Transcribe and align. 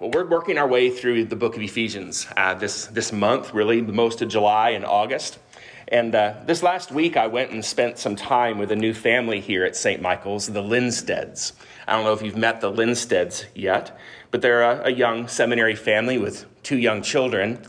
Well, 0.00 0.12
we're 0.12 0.28
working 0.28 0.58
our 0.58 0.68
way 0.68 0.90
through 0.90 1.24
the 1.24 1.34
book 1.34 1.56
of 1.56 1.62
Ephesians 1.62 2.28
uh, 2.36 2.54
this, 2.54 2.86
this 2.86 3.12
month, 3.12 3.52
really, 3.52 3.82
most 3.82 4.22
of 4.22 4.28
July 4.28 4.70
and 4.70 4.84
August. 4.84 5.40
And 5.88 6.14
uh, 6.14 6.34
this 6.46 6.62
last 6.62 6.92
week, 6.92 7.16
I 7.16 7.26
went 7.26 7.50
and 7.50 7.64
spent 7.64 7.98
some 7.98 8.14
time 8.14 8.58
with 8.58 8.70
a 8.70 8.76
new 8.76 8.94
family 8.94 9.40
here 9.40 9.64
at 9.64 9.74
St. 9.74 10.00
Michael's, 10.00 10.46
the 10.46 10.62
Linsteads. 10.62 11.50
I 11.88 11.96
don't 11.96 12.04
know 12.04 12.12
if 12.12 12.22
you've 12.22 12.36
met 12.36 12.60
the 12.60 12.70
Linsteads 12.70 13.46
yet, 13.56 13.98
but 14.30 14.40
they're 14.40 14.62
a, 14.62 14.84
a 14.84 14.92
young 14.92 15.26
seminary 15.26 15.74
family 15.74 16.16
with 16.16 16.46
two 16.62 16.78
young 16.78 17.02
children. 17.02 17.60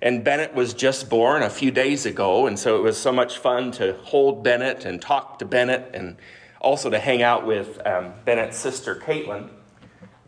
And 0.00 0.24
Bennett 0.24 0.54
was 0.54 0.72
just 0.72 1.10
born 1.10 1.42
a 1.42 1.50
few 1.50 1.70
days 1.70 2.06
ago, 2.06 2.46
and 2.46 2.58
so 2.58 2.78
it 2.78 2.82
was 2.82 2.96
so 2.96 3.12
much 3.12 3.36
fun 3.36 3.72
to 3.72 3.98
hold 4.04 4.42
Bennett 4.42 4.86
and 4.86 5.02
talk 5.02 5.38
to 5.40 5.44
Bennett 5.44 5.90
and 5.92 6.16
also 6.62 6.88
to 6.88 6.98
hang 6.98 7.22
out 7.22 7.46
with 7.46 7.78
um, 7.86 8.14
Bennett's 8.24 8.56
sister, 8.56 8.96
Caitlin 8.96 9.50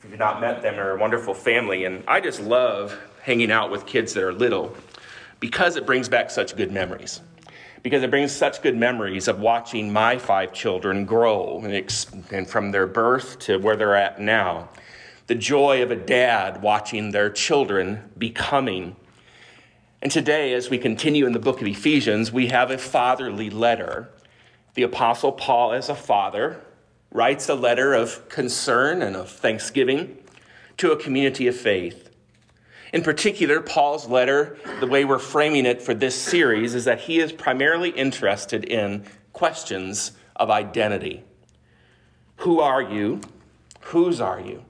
if 0.07 0.13
you've 0.13 0.21
not 0.21 0.41
met 0.41 0.63
them, 0.63 0.77
they're 0.77 0.95
a 0.95 1.01
wonderful 1.01 1.35
family. 1.35 1.85
And 1.85 2.05
I 2.07 2.21
just 2.21 2.41
love 2.41 2.97
hanging 3.23 3.51
out 3.51 3.73
with 3.73 3.87
kids 3.87 4.15
that 4.15 4.23
are 4.23 4.33
little 4.33 4.77
because 5.41 5.75
it 5.75 5.85
brings 5.85 6.09
back 6.09 6.31
such 6.31 6.57
good 6.57 6.71
memories. 6.71 7.21
Because 7.83 8.05
it 8.05 8.11
brings 8.11 8.31
such 8.31 8.63
good 8.63 8.77
memories 8.77 9.27
of 9.27 9.41
watching 9.41 9.93
my 9.93 10.17
five 10.17 10.53
children 10.53 11.07
grow 11.07 11.61
and, 11.65 11.75
ex- 11.75 12.07
and 12.31 12.49
from 12.49 12.71
their 12.71 12.87
birth 12.87 13.41
to 13.41 13.57
where 13.57 13.75
they're 13.75 13.97
at 13.97 14.21
now. 14.21 14.69
The 15.27 15.35
joy 15.35 15.83
of 15.83 15.91
a 15.91 15.97
dad 15.97 16.63
watching 16.63 17.11
their 17.11 17.29
children 17.29 18.09
becoming. 18.17 18.95
And 20.03 20.13
today, 20.13 20.53
as 20.53 20.71
we 20.71 20.79
continue 20.79 21.27
in 21.27 21.33
the 21.33 21.41
book 21.41 21.61
of 21.61 21.67
Ephesians, 21.67 22.31
we 22.31 22.47
have 22.47 22.71
a 22.71 22.79
fatherly 22.79 23.51
letter. 23.51 24.09
The 24.75 24.85
Apostle 24.85 25.33
Paul, 25.33 25.73
as 25.73 25.89
a 25.89 25.97
father, 25.97 26.61
writes 27.11 27.49
a 27.49 27.55
letter 27.55 27.95
of 27.95 28.29
concern 28.29 29.03
and 29.03 29.17
of 29.17 29.31
thanksgiving 29.31 30.19
to 30.77 30.93
a 30.93 30.97
community 30.97 31.47
of 31.47 31.57
faith. 31.57 32.11
In 32.93 33.03
particular, 33.03 33.61
Paul's 33.61 34.07
letter, 34.07 34.59
the 34.81 34.87
way 34.87 35.05
we're 35.05 35.19
framing 35.19 35.67
it 35.67 35.83
for 35.83 35.95
this 35.95 36.15
series, 36.15 36.75
is 36.75 36.85
that 36.85 37.01
he 37.01 37.19
is 37.19 37.33
primarily 37.33 37.91
interested 37.91 38.65
in 38.65 39.05
questions 39.33 40.13
of 40.37 40.51
identity. 40.51 41.25
Who 42.37 42.61
are 42.61 42.83
you? 42.83 43.21
Whose 43.81 44.21
are 44.21 44.41
you? 44.41 44.65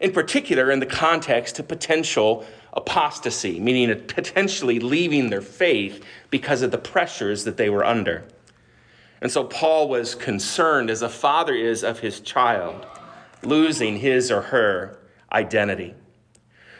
In 0.00 0.12
particular, 0.12 0.70
in 0.70 0.80
the 0.80 0.86
context 0.86 1.58
of 1.58 1.68
potential 1.68 2.46
apostasy, 2.72 3.60
meaning 3.60 4.06
potentially 4.06 4.80
leaving 4.80 5.30
their 5.30 5.42
faith 5.42 6.02
because 6.30 6.62
of 6.62 6.70
the 6.70 6.78
pressures 6.78 7.44
that 7.44 7.56
they 7.56 7.68
were 7.68 7.84
under. 7.84 8.24
And 9.22 9.30
so 9.30 9.44
Paul 9.44 9.88
was 9.88 10.14
concerned, 10.14 10.88
as 10.88 11.02
a 11.02 11.08
father 11.08 11.54
is 11.54 11.84
of 11.84 12.00
his 12.00 12.20
child, 12.20 12.86
losing 13.42 13.98
his 13.98 14.30
or 14.30 14.42
her 14.42 14.98
identity. 15.30 15.94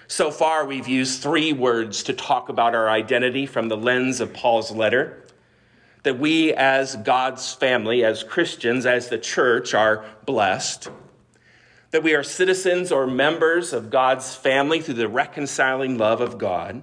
So 0.06 0.30
far, 0.30 0.64
we've 0.64 0.88
used 0.88 1.22
three 1.22 1.52
words 1.52 2.02
to 2.05 2.14
talk 2.14 2.48
about 2.48 2.74
our 2.74 2.88
identity 2.88 3.46
from 3.46 3.68
the 3.68 3.77
lens 3.77 4.20
of 4.20 4.33
Paul's 4.33 4.72
letter. 4.72 5.27
That 6.02 6.18
we, 6.18 6.55
as 6.55 6.96
God's 6.96 7.52
family, 7.52 8.02
as 8.05 8.24
Christians, 8.24 8.86
as 8.86 9.08
the 9.08 9.18
church, 9.18 9.74
are 9.74 10.05
blessed. 10.24 10.88
That 11.91 12.02
we 12.02 12.14
are 12.14 12.22
citizens 12.22 12.91
or 12.91 13.06
members 13.06 13.74
of 13.74 13.91
God's 13.91 14.34
family 14.34 14.80
through 14.80 14.94
the 14.94 15.08
reconciling 15.08 15.98
love 15.98 16.22
of 16.22 16.38
God. 16.38 16.83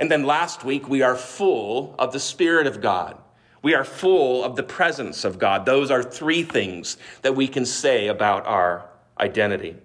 And 0.00 0.10
then 0.10 0.24
last 0.24 0.64
week, 0.64 0.88
we 0.88 1.02
are 1.02 1.14
full 1.14 1.94
of 1.98 2.12
the 2.12 2.20
Spirit 2.20 2.66
of 2.66 2.80
God 2.80 3.16
we 3.62 3.74
are 3.74 3.84
full 3.84 4.42
of 4.44 4.56
the 4.56 4.62
presence 4.62 5.24
of 5.24 5.38
God. 5.38 5.66
Those 5.66 5.90
are 5.90 6.02
three 6.02 6.42
things 6.42 6.96
that 7.22 7.34
we 7.34 7.46
can 7.46 7.66
say 7.66 8.08
about 8.08 8.46
our 8.46 8.86
identity. 9.18 9.76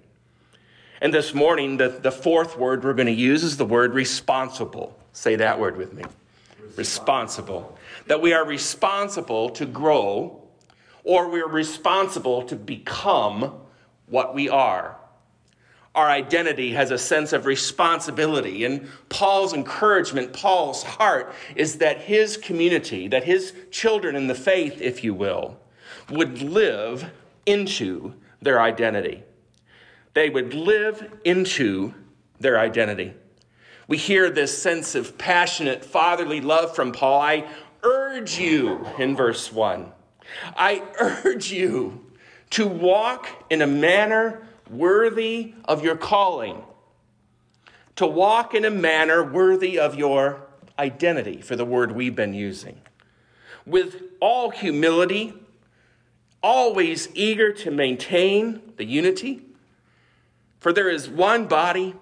And 1.01 1.13
this 1.13 1.33
morning, 1.33 1.77
the, 1.77 1.89
the 1.89 2.11
fourth 2.11 2.57
word 2.57 2.83
we're 2.83 2.93
going 2.93 3.07
to 3.07 3.11
use 3.11 3.43
is 3.43 3.57
the 3.57 3.65
word 3.65 3.93
responsible. 3.93 4.97
Say 5.11 5.35
that 5.35 5.59
word 5.59 5.77
with 5.77 5.93
me 5.93 6.03
responsible. 6.77 6.77
responsible. 6.77 7.77
That 8.07 8.21
we 8.21 8.33
are 8.33 8.45
responsible 8.45 9.49
to 9.51 9.65
grow, 9.65 10.41
or 11.03 11.29
we're 11.29 11.47
responsible 11.47 12.43
to 12.43 12.55
become 12.55 13.53
what 14.07 14.33
we 14.33 14.49
are 14.49 14.97
our 15.95 16.09
identity 16.09 16.73
has 16.73 16.91
a 16.91 16.97
sense 16.97 17.33
of 17.33 17.45
responsibility. 17.45 18.65
And 18.65 18.89
Paul's 19.09 19.53
encouragement, 19.53 20.33
Paul's 20.33 20.83
heart, 20.83 21.33
is 21.55 21.77
that 21.77 22.01
his 22.01 22.37
community, 22.37 23.07
that 23.07 23.23
his 23.23 23.53
children 23.71 24.15
in 24.15 24.27
the 24.27 24.35
faith, 24.35 24.81
if 24.81 25.03
you 25.03 25.13
will, 25.13 25.57
would 26.09 26.41
live 26.41 27.11
into 27.45 28.13
their 28.41 28.61
identity. 28.61 29.23
They 30.13 30.29
would 30.29 30.53
live 30.53 31.19
into 31.23 31.93
their 32.39 32.59
identity. 32.59 33.13
We 33.87 33.97
hear 33.97 34.29
this 34.29 34.57
sense 34.57 34.95
of 34.95 35.17
passionate 35.17 35.85
fatherly 35.85 36.41
love 36.41 36.75
from 36.75 36.91
Paul. 36.91 37.21
I 37.21 37.47
urge 37.83 38.37
you, 38.37 38.85
in 38.97 39.15
verse 39.15 39.51
1, 39.51 39.91
I 40.57 40.83
urge 40.99 41.51
you 41.51 42.05
to 42.51 42.67
walk 42.67 43.27
in 43.49 43.61
a 43.61 43.67
manner 43.67 44.47
worthy 44.69 45.53
of 45.65 45.83
your 45.83 45.95
calling, 45.95 46.63
to 47.95 48.05
walk 48.05 48.53
in 48.53 48.65
a 48.65 48.69
manner 48.69 49.23
worthy 49.23 49.79
of 49.79 49.95
your 49.95 50.41
identity, 50.77 51.41
for 51.41 51.55
the 51.55 51.65
word 51.65 51.91
we've 51.91 52.15
been 52.15 52.33
using, 52.33 52.81
with 53.65 54.01
all 54.19 54.49
humility, 54.49 55.33
always 56.43 57.09
eager 57.13 57.51
to 57.51 57.71
maintain 57.71 58.61
the 58.77 58.85
unity, 58.85 59.41
for 60.59 60.73
there 60.73 60.89
is 60.89 61.09
one 61.09 61.45
body 61.45 61.95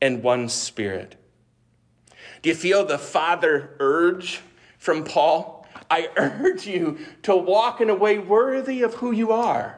and 0.00 0.22
one 0.22 0.48
spirit. 0.48 1.16
Do 2.42 2.48
you 2.48 2.54
feel 2.54 2.84
the 2.84 2.98
Father 2.98 3.70
urge 3.80 4.40
from 4.78 5.04
Paul? 5.04 5.66
I 5.90 6.08
urge 6.16 6.66
you 6.66 6.98
to 7.22 7.36
walk 7.36 7.80
in 7.80 7.90
a 7.90 7.94
way 7.94 8.18
worthy 8.18 8.82
of 8.82 8.94
who 8.94 9.12
you 9.12 9.32
are 9.32 9.77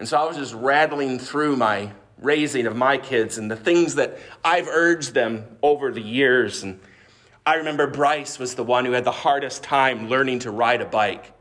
and 0.00 0.08
so 0.08 0.16
I 0.16 0.24
was 0.24 0.38
just 0.38 0.54
rattling 0.54 1.18
through 1.18 1.56
my 1.56 1.92
raising 2.18 2.66
of 2.66 2.74
my 2.74 2.96
kids 2.96 3.36
and 3.36 3.50
the 3.50 3.56
things 3.56 3.96
that 3.96 4.18
I've 4.42 4.66
urged 4.66 5.12
them 5.12 5.44
over 5.62 5.92
the 5.92 6.00
years. 6.00 6.62
And 6.62 6.80
I 7.44 7.56
remember 7.56 7.86
Bryce 7.86 8.38
was 8.38 8.54
the 8.54 8.64
one 8.64 8.86
who 8.86 8.92
had 8.92 9.04
the 9.04 9.12
hardest 9.12 9.62
time 9.62 10.08
learning 10.08 10.40
to 10.40 10.50
ride 10.50 10.80
a 10.80 10.86
bike. 10.86 11.34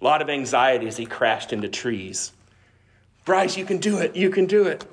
A 0.00 0.04
lot 0.04 0.20
of 0.20 0.28
anxiety 0.28 0.86
as 0.88 0.98
he 0.98 1.06
crashed 1.06 1.54
into 1.54 1.68
trees. 1.70 2.32
Bryce, 3.24 3.56
you 3.56 3.64
can 3.64 3.78
do 3.78 3.96
it. 3.96 4.14
You 4.14 4.28
can 4.28 4.44
do 4.44 4.66
it. 4.66 4.84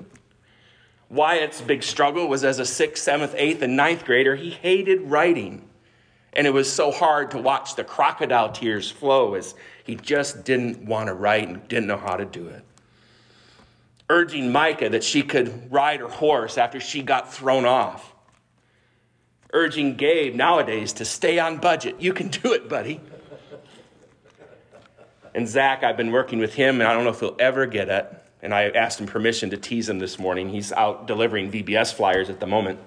Wyatt's 1.10 1.60
big 1.60 1.84
struggle 1.84 2.30
was 2.30 2.46
as 2.46 2.60
a 2.60 2.66
sixth, 2.66 3.04
seventh, 3.04 3.36
eighth, 3.36 3.62
and 3.62 3.76
ninth 3.76 4.06
grader, 4.06 4.38
he 4.38 4.52
hated 4.52 5.02
writing. 5.02 5.68
And 6.32 6.48
it 6.48 6.52
was 6.52 6.72
so 6.72 6.90
hard 6.90 7.32
to 7.32 7.38
watch 7.38 7.76
the 7.76 7.84
crocodile 7.84 8.54
tears 8.54 8.90
flow 8.90 9.34
as 9.34 9.56
he 9.84 9.96
just 9.96 10.46
didn't 10.46 10.86
want 10.86 11.08
to 11.08 11.14
write 11.14 11.50
and 11.50 11.68
didn't 11.68 11.88
know 11.88 11.98
how 11.98 12.16
to 12.16 12.24
do 12.24 12.48
it 12.48 12.64
urging 14.10 14.52
Micah 14.52 14.90
that 14.90 15.04
she 15.04 15.22
could 15.22 15.72
ride 15.72 16.00
her 16.00 16.08
horse 16.08 16.58
after 16.58 16.80
she 16.80 17.04
got 17.04 17.32
thrown 17.32 17.66
off. 17.66 18.14
Urging 19.54 19.96
Gabe 19.96 20.36
nowadays 20.36 20.94
to 20.94 21.06
stay 21.06 21.40
on 21.40 21.58
budget. 21.58 21.96
You 22.00 22.14
can 22.14 22.28
do 22.30 22.54
it, 22.54 22.68
buddy. 22.68 23.02
And 25.34 25.48
Zach, 25.48 25.84
I've 25.84 25.98
been 25.98 26.12
working 26.12 26.40
with 26.40 26.56
him, 26.56 26.82
and 26.82 26.88
I 26.88 26.94
don't 26.94 27.04
know 27.04 27.12
if 27.12 27.20
he'll 27.20 27.36
ever 27.40 27.68
get 27.68 27.90
it. 27.90 28.12
And 28.42 28.54
I 28.54 28.70
asked 28.70 29.00
him 29.00 29.06
permission 29.06 29.50
to 29.52 29.58
tease 29.58 29.88
him 29.88 30.00
this 30.00 30.18
morning. 30.18 30.50
He's 30.50 30.72
out 30.72 31.08
delivering 31.08 31.52
VBS 31.52 31.94
flyers 31.94 32.30
at 32.30 32.40
the 32.40 32.48
moment. 32.48 32.80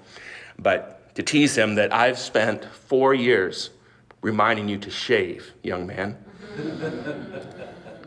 But 0.58 1.14
to 1.14 1.22
tease 1.22 1.56
him 1.56 1.76
that 1.76 1.92
I've 1.92 2.18
spent 2.18 2.64
four 2.64 3.14
years 3.14 3.70
reminding 4.22 4.68
you 4.68 4.78
to 4.78 4.90
shave, 4.90 5.52
young 5.62 5.86
man. 5.86 6.16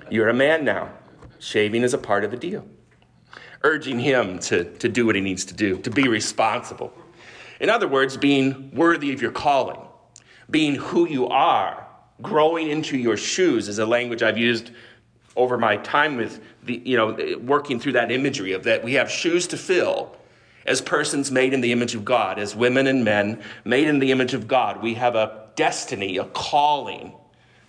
You're 0.09 0.29
a 0.29 0.33
man 0.33 0.65
now. 0.65 0.89
Shaving 1.39 1.83
is 1.83 1.93
a 1.93 1.97
part 1.97 2.23
of 2.23 2.31
the 2.31 2.37
deal 2.37 2.65
urging 3.65 3.99
him 3.99 4.37
to, 4.37 4.63
to 4.75 4.87
do 4.87 5.07
what 5.07 5.15
he 5.15 5.21
needs 5.21 5.43
to 5.45 5.53
do, 5.55 5.77
to 5.79 5.89
be 5.89 6.07
responsible. 6.07 6.93
In 7.59 7.67
other 7.67 7.87
words, 7.87 8.15
being 8.15 8.69
worthy 8.75 9.11
of 9.11 9.23
your 9.23 9.31
calling, 9.31 9.79
being 10.51 10.75
who 10.75 11.07
you 11.07 11.27
are, 11.27 11.87
growing 12.21 12.69
into 12.69 12.95
your 12.95 13.17
shoes 13.17 13.67
is 13.67 13.79
a 13.79 13.85
language 13.85 14.21
I've 14.21 14.37
used 14.37 14.69
over 15.35 15.57
my 15.57 15.77
time 15.77 16.15
with 16.15 16.41
the, 16.63 16.79
you 16.85 16.95
know, 16.95 17.37
working 17.41 17.79
through 17.79 17.93
that 17.93 18.11
imagery 18.11 18.53
of 18.53 18.63
that 18.65 18.83
we 18.83 18.93
have 18.93 19.09
shoes 19.09 19.47
to 19.47 19.57
fill 19.57 20.15
as 20.67 20.79
persons 20.79 21.31
made 21.31 21.51
in 21.51 21.61
the 21.61 21.71
image 21.71 21.95
of 21.95 22.05
God, 22.05 22.37
as 22.37 22.55
women 22.55 22.85
and 22.85 23.03
men 23.03 23.41
made 23.63 23.87
in 23.87 23.97
the 23.97 24.11
image 24.11 24.35
of 24.35 24.47
God. 24.47 24.81
We 24.81 24.93
have 24.93 25.15
a 25.15 25.49
destiny, 25.55 26.17
a 26.17 26.25
calling, 26.25 27.13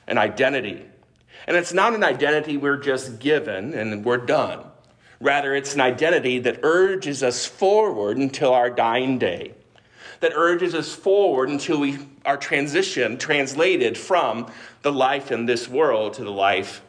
an 0.06 0.18
identity. 0.18 0.84
And 1.46 1.56
it's 1.56 1.72
not 1.72 1.94
an 1.94 2.04
identity 2.04 2.58
we're 2.58 2.76
just 2.76 3.18
given 3.18 3.72
and 3.72 4.04
we're 4.04 4.18
done. 4.18 4.60
Rather, 5.20 5.54
it's 5.54 5.74
an 5.74 5.80
identity 5.80 6.38
that 6.40 6.60
urges 6.62 7.22
us 7.22 7.46
forward 7.46 8.16
until 8.18 8.52
our 8.52 8.70
dying 8.70 9.18
day, 9.18 9.54
that 10.20 10.32
urges 10.34 10.74
us 10.74 10.94
forward 10.94 11.48
until 11.48 11.80
we 11.80 11.98
are 12.24 12.36
transitioned, 12.36 13.18
translated 13.18 13.96
from 13.96 14.50
the 14.82 14.92
life 14.92 15.32
in 15.32 15.46
this 15.46 15.68
world 15.68 16.14
to 16.14 16.24
the 16.24 16.30
life 16.30 16.82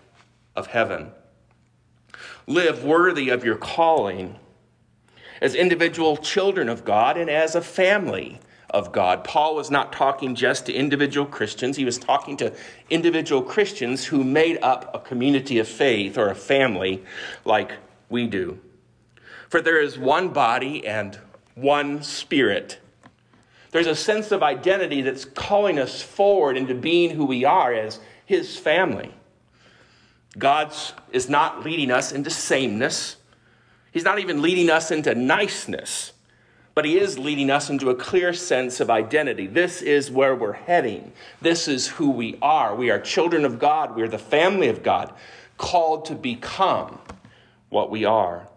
of 0.55 0.67
heaven. 0.67 1.11
Live 2.47 2.83
worthy 2.83 3.29
of 3.29 3.43
your 3.43 3.57
calling. 3.57 4.35
as 5.41 5.55
individual 5.55 6.17
children 6.17 6.69
of 6.69 6.83
God 6.83 7.17
and 7.17 7.29
as 7.29 7.55
a 7.55 7.61
family 7.61 8.39
of 8.69 8.91
God. 8.91 9.23
Paul 9.23 9.55
was 9.55 9.71
not 9.71 9.93
talking 9.93 10.35
just 10.35 10.65
to 10.65 10.73
individual 10.73 11.25
Christians, 11.25 11.77
he 11.77 11.85
was 11.85 11.97
talking 11.97 12.37
to 12.37 12.53
individual 12.89 13.41
Christians 13.41 14.05
who 14.05 14.23
made 14.23 14.59
up 14.61 14.93
a 14.93 14.99
community 14.99 15.59
of 15.59 15.67
faith 15.67 16.17
or 16.17 16.29
a 16.29 16.35
family 16.35 17.03
like 17.45 17.71
we 18.09 18.27
do. 18.27 18.59
For 19.49 19.61
there 19.61 19.81
is 19.81 19.97
one 19.97 20.29
body 20.29 20.85
and 20.85 21.17
one 21.55 22.03
spirit. 22.03 22.79
There's 23.71 23.87
a 23.87 23.95
sense 23.95 24.31
of 24.31 24.43
identity 24.43 25.01
that's 25.01 25.25
calling 25.25 25.79
us 25.79 26.01
forward 26.01 26.57
into 26.57 26.73
being 26.73 27.11
who 27.11 27.25
we 27.25 27.45
are 27.45 27.73
as 27.73 27.99
his 28.25 28.57
family. 28.57 29.13
God 30.37 30.73
is 31.11 31.29
not 31.29 31.63
leading 31.63 31.91
us 31.91 32.11
into 32.11 32.29
sameness. 32.29 33.17
He's 33.91 34.03
not 34.03 34.19
even 34.19 34.41
leading 34.41 34.69
us 34.69 34.91
into 34.91 35.15
niceness 35.15 36.13
but 36.77 36.85
he 36.85 36.99
is 36.99 37.17
leading 37.17 37.49
us 37.49 37.71
into 37.71 37.89
a 37.89 37.95
clear 37.95 38.31
sense 38.33 38.79
of 38.79 38.91
identity. 38.91 39.47
This 39.47 39.81
is 39.81 40.11
where 40.11 40.35
we're 40.35 40.53
heading. 40.53 41.11
This 41.41 41.67
is 41.67 41.87
who 41.87 42.11
we 42.11 42.37
are. 42.39 42.75
We 42.75 42.91
are 42.91 42.99
children 42.99 43.45
of 43.45 43.57
God. 43.57 43.95
We 43.95 44.03
are 44.03 44.07
the 44.07 44.19
family 44.19 44.67
of 44.67 44.83
God, 44.83 45.11
called 45.57 46.05
to 46.05 46.13
become 46.13 46.99
what 47.69 47.89
we 47.89 48.05
are. 48.05 48.47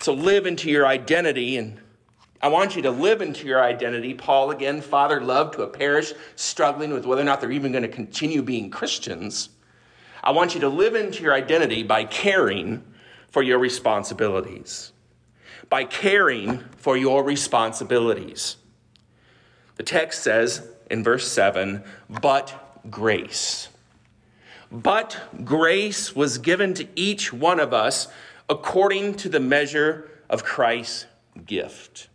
So 0.00 0.12
live 0.12 0.46
into 0.46 0.70
your 0.70 0.86
identity, 0.86 1.56
and 1.56 1.80
I 2.42 2.48
want 2.48 2.76
you 2.76 2.82
to 2.82 2.90
live 2.90 3.22
into 3.22 3.46
your 3.46 3.62
identity. 3.62 4.14
Paul, 4.14 4.50
again, 4.50 4.80
father 4.80 5.20
love 5.20 5.52
to 5.52 5.62
a 5.62 5.68
parish 5.68 6.12
struggling 6.36 6.92
with 6.92 7.06
whether 7.06 7.22
or 7.22 7.24
not 7.24 7.40
they're 7.40 7.52
even 7.52 7.72
going 7.72 7.82
to 7.82 7.88
continue 7.88 8.42
being 8.42 8.70
Christians. 8.70 9.48
I 10.22 10.32
want 10.32 10.54
you 10.54 10.60
to 10.60 10.68
live 10.68 10.94
into 10.94 11.22
your 11.22 11.34
identity 11.34 11.82
by 11.82 12.04
caring 12.04 12.84
for 13.30 13.42
your 13.42 13.58
responsibilities 13.58 14.92
by 15.68 15.84
caring 15.84 16.62
for 16.76 16.96
your 16.96 17.24
responsibilities. 17.24 18.56
The 19.76 19.82
text 19.82 20.22
says 20.22 20.66
in 20.90 21.02
verse 21.02 21.30
7 21.30 21.82
but 22.08 22.90
grace. 22.90 23.68
But 24.74 25.16
grace 25.44 26.16
was 26.16 26.38
given 26.38 26.74
to 26.74 26.88
each 26.96 27.32
one 27.32 27.60
of 27.60 27.72
us 27.72 28.08
according 28.48 29.14
to 29.14 29.28
the 29.28 29.38
measure 29.38 30.10
of 30.28 30.42
Christ's 30.42 31.06
gift. 31.46 32.08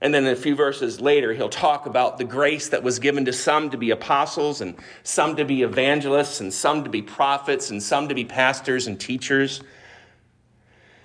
And 0.00 0.12
then 0.12 0.26
a 0.26 0.34
few 0.34 0.56
verses 0.56 1.00
later, 1.00 1.32
he'll 1.32 1.48
talk 1.48 1.86
about 1.86 2.18
the 2.18 2.24
grace 2.24 2.70
that 2.70 2.82
was 2.82 2.98
given 2.98 3.24
to 3.26 3.32
some 3.32 3.70
to 3.70 3.76
be 3.76 3.90
apostles, 3.90 4.60
and 4.60 4.74
some 5.04 5.36
to 5.36 5.44
be 5.44 5.62
evangelists, 5.62 6.40
and 6.40 6.52
some 6.52 6.82
to 6.82 6.90
be 6.90 7.02
prophets, 7.02 7.70
and 7.70 7.80
some 7.80 8.08
to 8.08 8.16
be 8.16 8.24
pastors 8.24 8.88
and 8.88 8.98
teachers. 8.98 9.62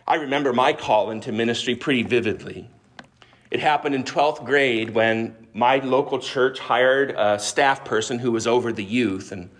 I 0.07 0.15
remember 0.15 0.51
my 0.51 0.73
call 0.73 1.11
into 1.11 1.31
ministry 1.31 1.75
pretty 1.75 2.01
vividly. 2.01 2.67
It 3.51 3.59
happened 3.59 3.93
in 3.93 4.03
12th 4.03 4.43
grade 4.45 4.95
when 4.95 5.35
my 5.53 5.77
local 5.77 6.17
church 6.17 6.57
hired 6.57 7.11
a 7.11 7.37
staff 7.37 7.85
person 7.85 8.17
who 8.17 8.31
was 8.31 8.47
over 8.47 8.73
the 8.73 8.83
youth, 8.83 9.31
and 9.31 9.51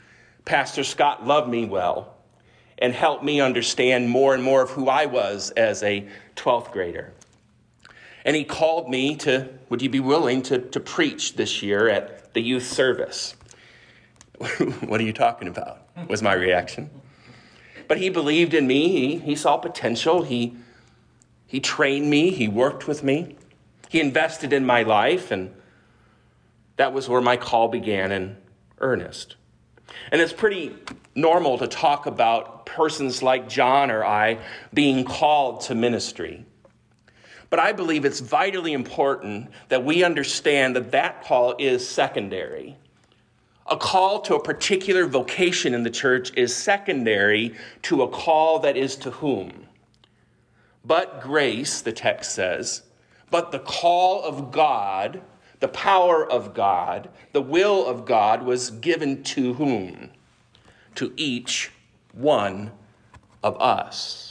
Pastor 0.46 0.84
Scott 0.84 1.26
loved 1.26 1.50
me 1.50 1.66
well 1.66 2.14
and 2.78 2.94
helped 2.94 3.24
me 3.24 3.42
understand 3.42 4.10
more 4.10 4.34
and 4.34 4.44
more 4.44 4.62
of 4.62 4.70
who 4.70 4.88
I 4.88 5.08
was 5.08 5.52
as 5.52 5.82
a 5.82 6.08
12th 6.36 6.72
grader. 6.72 7.14
And 8.24 8.36
he 8.36 8.44
called 8.44 8.90
me 8.90 9.16
to, 9.18 9.50
would 9.70 9.82
you 9.82 9.90
be 9.90 10.00
willing 10.00 10.42
to, 10.44 10.60
to 10.60 10.80
preach 10.80 11.36
this 11.36 11.64
year 11.64 11.88
at 11.90 12.34
the 12.34 12.42
youth 12.42 12.68
service? 12.68 13.36
what 14.82 15.00
are 15.00 15.04
you 15.04 15.14
talking 15.14 15.48
about? 15.48 15.82
Was 16.08 16.22
my 16.22 16.34
reaction. 16.34 16.90
But 17.88 17.98
he 17.98 18.10
believed 18.10 18.54
in 18.54 18.68
me. 18.68 18.90
He, 18.90 19.20
he 19.20 19.36
saw 19.36 19.58
potential. 19.58 20.24
He, 20.24 20.58
he 21.48 21.60
trained 21.60 22.10
me. 22.10 22.32
He 22.32 22.48
worked 22.48 22.88
with 22.88 23.04
me. 23.04 23.36
He 23.90 24.00
invested 24.00 24.52
in 24.52 24.66
my 24.66 24.84
life. 24.84 25.32
And 25.32 25.54
that 26.78 26.94
was 26.94 27.08
where 27.08 27.22
my 27.22 27.38
call 27.38 27.68
began 27.68 28.12
in 28.12 28.38
earnest. 28.80 29.36
And 30.12 30.22
it's 30.22 30.34
pretty 30.34 30.76
normal 31.16 31.58
to 31.58 31.68
talk 31.68 32.06
about 32.06 32.66
persons 32.66 33.24
like 33.24 33.48
John 33.48 33.92
or 33.92 34.04
I 34.04 34.40
being 34.74 35.06
called 35.06 35.62
to 35.62 35.76
ministry. 35.76 36.46
But 37.50 37.60
I 37.60 37.72
believe 37.72 38.06
it's 38.06 38.20
vitally 38.20 38.74
important 38.74 39.50
that 39.70 39.84
we 39.86 40.04
understand 40.04 40.76
that 40.76 40.92
that 40.92 41.24
call 41.24 41.56
is 41.58 41.88
secondary. 41.88 42.76
A 43.68 43.78
call 43.78 44.22
to 44.22 44.36
a 44.36 44.44
particular 44.44 45.06
vocation 45.06 45.74
in 45.74 45.84
the 45.84 45.90
church 45.90 46.32
is 46.36 46.56
secondary 46.56 47.56
to 47.84 48.04
a 48.04 48.08
call 48.08 48.60
that 48.60 48.78
is 48.78 48.96
to 48.98 49.12
whom? 49.12 49.68
But 50.84 51.22
grace, 51.22 51.82
the 51.82 51.92
text 51.92 52.34
says, 52.34 52.84
but 53.32 53.52
the 53.52 53.60
call 53.60 54.24
of 54.24 54.52
God, 54.52 55.22
the 55.60 55.68
power 55.68 56.30
of 56.30 56.54
God, 56.54 57.10
the 57.31 57.42
will 57.42 57.86
of 57.86 58.06
God 58.06 58.44
was 58.44 58.72
given 58.72 59.24
to 59.24 59.54
whom? 59.54 60.12
To 60.96 61.13
each 61.16 61.72
one 62.13 62.72
of 63.44 63.60
us. 63.62 64.25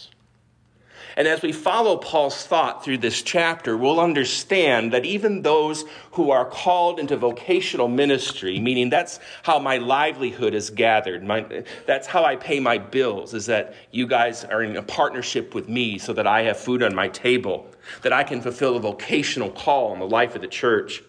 And 1.17 1.29
as 1.29 1.43
we 1.43 1.53
follow 1.53 1.97
Paul's 1.97 2.44
thought 2.44 2.85
through 2.85 2.99
this 2.99 3.23
chapter, 3.23 3.76
we'll 3.76 4.00
understand 4.00 4.93
that 4.93 5.05
even 5.05 5.43
those 5.43 5.85
who 6.12 6.32
are 6.32 6.44
called 6.44 6.99
into 6.99 7.17
vocational 7.17 7.87
ministry, 7.87 8.59
meaning 8.59 8.91
that's 8.91 9.20
how 9.44 9.61
my 9.61 9.79
livelihood 9.79 10.55
is 10.55 10.70
gathered, 10.70 11.23
my, 11.23 11.65
that's 11.87 12.09
how 12.09 12.25
I 12.25 12.35
pay 12.35 12.59
my 12.59 12.79
bills, 12.79 13.32
is 13.32 13.47
that 13.47 13.75
you 13.93 14.09
guys 14.09 14.44
are 14.44 14.65
in 14.65 14.77
a 14.77 14.82
partnership 14.82 15.55
with 15.55 15.69
me 15.69 15.99
so 15.99 16.12
that 16.15 16.27
I 16.27 16.43
have 16.43 16.59
food 16.59 16.82
on 16.82 16.94
my 16.94 17.09
table, 17.09 17.69
that 18.03 18.12
I 18.12 18.25
can 18.25 18.41
fulfill 18.41 18.77
a 18.77 18.81
vocational 18.81 19.50
call 19.50 19.93
in 19.93 20.00
the 20.00 20.09
life 20.09 20.35
of 20.35 20.41
the 20.41 20.49
church. 20.49 21.03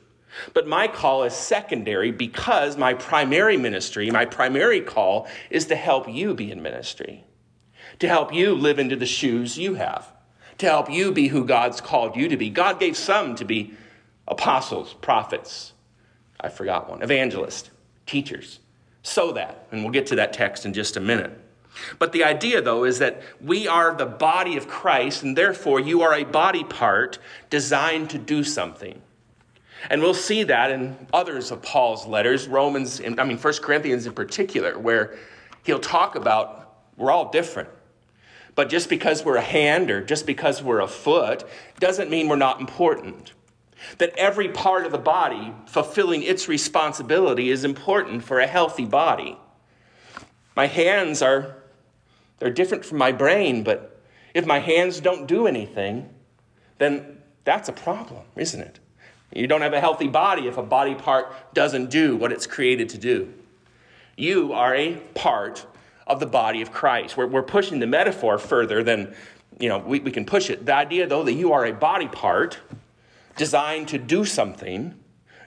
But 0.53 0.67
my 0.67 0.87
call 0.87 1.23
is 1.23 1.33
secondary 1.33 2.11
because 2.11 2.77
my 2.77 2.93
primary 2.93 3.57
ministry, 3.57 4.09
my 4.11 4.25
primary 4.25 4.81
call 4.81 5.27
is 5.49 5.65
to 5.67 5.75
help 5.75 6.09
you 6.09 6.33
be 6.33 6.51
in 6.51 6.61
ministry 6.61 7.23
to 7.99 8.07
help 8.07 8.33
you 8.33 8.53
live 8.53 8.79
into 8.79 8.95
the 8.95 9.05
shoes 9.05 9.57
you 9.57 9.75
have, 9.75 10.11
to 10.57 10.65
help 10.65 10.91
you 10.91 11.11
be 11.11 11.27
who 11.27 11.45
God's 11.45 11.81
called 11.81 12.15
you 12.15 12.27
to 12.27 12.37
be. 12.37 12.49
God 12.49 12.79
gave 12.79 12.97
some 12.97 13.35
to 13.35 13.45
be 13.45 13.73
apostles, 14.27 14.93
prophets, 15.01 15.73
I 16.39 16.49
forgot 16.49 16.89
one, 16.89 17.01
evangelists, 17.01 17.71
teachers, 18.05 18.59
so 19.03 19.31
that, 19.33 19.67
and 19.71 19.83
we'll 19.83 19.93
get 19.93 20.07
to 20.07 20.15
that 20.15 20.33
text 20.33 20.65
in 20.65 20.73
just 20.73 20.97
a 20.97 20.99
minute. 20.99 21.39
But 21.99 22.11
the 22.11 22.23
idea, 22.23 22.61
though, 22.61 22.85
is 22.85 22.99
that 22.99 23.21
we 23.41 23.67
are 23.67 23.93
the 23.93 24.05
body 24.05 24.55
of 24.55 24.67
Christ, 24.67 25.23
and 25.23 25.37
therefore 25.37 25.79
you 25.79 26.01
are 26.01 26.13
a 26.13 26.23
body 26.23 26.63
part 26.63 27.19
designed 27.49 28.09
to 28.11 28.17
do 28.17 28.43
something. 28.43 29.01
And 29.89 30.01
we'll 30.01 30.13
see 30.13 30.43
that 30.43 30.71
in 30.71 31.07
others 31.13 31.51
of 31.51 31.61
Paul's 31.61 32.05
letters, 32.05 32.47
Romans, 32.47 33.01
I 33.01 33.23
mean, 33.23 33.37
First 33.37 33.61
Corinthians 33.61 34.05
in 34.05 34.13
particular, 34.13 34.77
where 34.77 35.17
he'll 35.63 35.79
talk 35.79 36.15
about 36.15 36.61
we're 36.97 37.11
all 37.11 37.29
different. 37.29 37.69
But 38.55 38.69
just 38.69 38.89
because 38.89 39.25
we're 39.25 39.35
a 39.35 39.41
hand 39.41 39.91
or 39.91 40.01
just 40.01 40.25
because 40.25 40.63
we're 40.63 40.79
a 40.79 40.87
foot 40.87 41.43
doesn't 41.79 42.09
mean 42.09 42.29
we're 42.29 42.37
not 42.37 42.61
important. 42.61 43.33
That 43.97 44.17
every 44.17 44.47
part 44.49 44.85
of 44.85 44.91
the 44.91 44.97
body 44.97 45.53
fulfilling 45.67 46.23
its 46.23 46.47
responsibility 46.47 47.49
is 47.49 47.65
important 47.65 48.23
for 48.23 48.39
a 48.39 48.47
healthy 48.47 48.85
body. 48.85 49.37
My 50.55 50.67
hands 50.67 51.21
are 51.21 51.57
they're 52.39 52.49
different 52.49 52.85
from 52.85 52.97
my 52.97 53.11
brain, 53.11 53.63
but 53.63 54.01
if 54.33 54.45
my 54.45 54.59
hands 54.59 54.99
don't 54.99 55.27
do 55.27 55.47
anything, 55.47 56.09
then 56.77 57.17
that's 57.43 57.69
a 57.69 57.73
problem, 57.73 58.23
isn't 58.35 58.61
it? 58.61 58.79
You 59.35 59.47
don't 59.47 59.61
have 59.61 59.73
a 59.73 59.81
healthy 59.81 60.07
body 60.07 60.47
if 60.47 60.57
a 60.57 60.63
body 60.63 60.95
part 60.95 61.53
doesn't 61.53 61.89
do 61.89 62.15
what 62.15 62.31
it's 62.31 62.47
created 62.47 62.89
to 62.89 62.97
do. 62.97 63.33
You 64.15 64.53
are 64.53 64.73
a 64.73 64.95
part 65.13 65.65
of 66.07 66.21
the 66.21 66.25
body 66.25 66.61
of 66.61 66.71
Christ. 66.71 67.17
We're, 67.17 67.27
we're 67.27 67.43
pushing 67.43 67.79
the 67.79 67.87
metaphor 67.87 68.37
further 68.37 68.81
than, 68.81 69.13
you 69.59 69.67
know, 69.67 69.79
we, 69.79 69.99
we 69.99 70.11
can 70.11 70.25
push 70.25 70.49
it. 70.49 70.65
The 70.65 70.73
idea, 70.73 71.05
though, 71.05 71.23
that 71.23 71.33
you 71.33 71.51
are 71.51 71.65
a 71.65 71.73
body 71.73 72.07
part 72.07 72.59
designed 73.35 73.89
to 73.89 73.97
do 73.97 74.23
something 74.23 74.95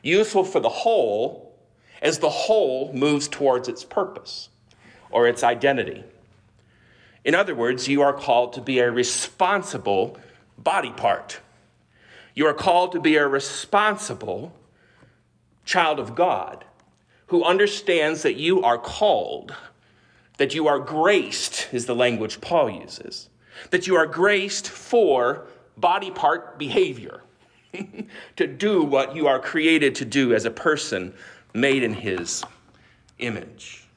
useful 0.03 0.45
for 0.45 0.61
the 0.61 0.69
whole 0.69 1.57
as 2.03 2.19
the 2.19 2.29
whole 2.29 2.93
moves 2.93 3.27
towards 3.27 3.69
its 3.69 3.85
purpose 3.85 4.51
or 5.11 5.27
its 5.27 5.43
identity. 5.43 6.05
In 7.25 7.35
other 7.35 7.55
words, 7.55 7.89
you 7.89 8.03
are 8.03 8.13
called 8.13 8.53
to 8.53 8.61
be 8.61 8.79
a 8.81 8.91
responsible 8.91 10.19
body 10.59 10.93
part. 10.93 11.41
You 12.39 12.47
are 12.47 12.55
called 12.55 12.93
to 12.93 13.01
be 13.01 13.17
a 13.17 13.27
responsible 13.27 14.55
child 15.65 15.99
of 15.99 16.15
God 16.15 16.65
who 17.27 17.43
understands 17.43 18.23
that 18.23 18.37
you 18.37 18.63
are 18.63 18.79
called 18.79 19.57
that 20.37 20.55
you 20.55 20.69
are 20.69 20.79
graced, 20.79 21.67
is 21.73 21.87
the 21.87 21.97
language 21.97 22.41
Paul 22.41 22.71
uses. 22.71 23.29
That 23.71 23.89
you 23.89 23.97
are 23.97 24.07
graced 24.07 24.69
for 24.69 25.49
body 25.77 26.13
part 26.13 26.61
behavior, 26.61 27.23
to 28.37 28.47
do 28.47 28.85
what 28.85 29.17
you 29.17 29.27
are 29.27 29.41
created 29.41 29.97
to 29.97 30.05
do 30.05 30.33
as 30.33 30.45
a 30.45 30.51
person 30.53 31.15
made 31.55 31.83
in 31.83 31.93
his 31.93 32.45
image. 33.19 33.88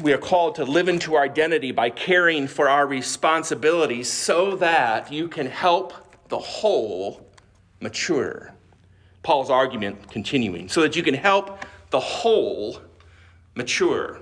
We 0.00 0.12
are 0.12 0.18
called 0.18 0.56
to 0.56 0.64
live 0.64 0.88
into 0.88 1.14
our 1.14 1.22
identity 1.22 1.72
by 1.72 1.90
caring 1.90 2.46
for 2.46 2.68
our 2.68 2.86
responsibilities 2.86 4.10
so 4.10 4.56
that 4.56 5.12
you 5.12 5.28
can 5.28 5.46
help 5.46 5.92
the 6.28 6.38
whole 6.38 7.26
mature. 7.80 8.52
Paul's 9.22 9.50
argument 9.50 10.10
continuing, 10.10 10.68
so 10.68 10.82
that 10.82 10.96
you 10.96 11.02
can 11.02 11.14
help 11.14 11.64
the 11.90 12.00
whole 12.00 12.80
mature. 13.54 14.20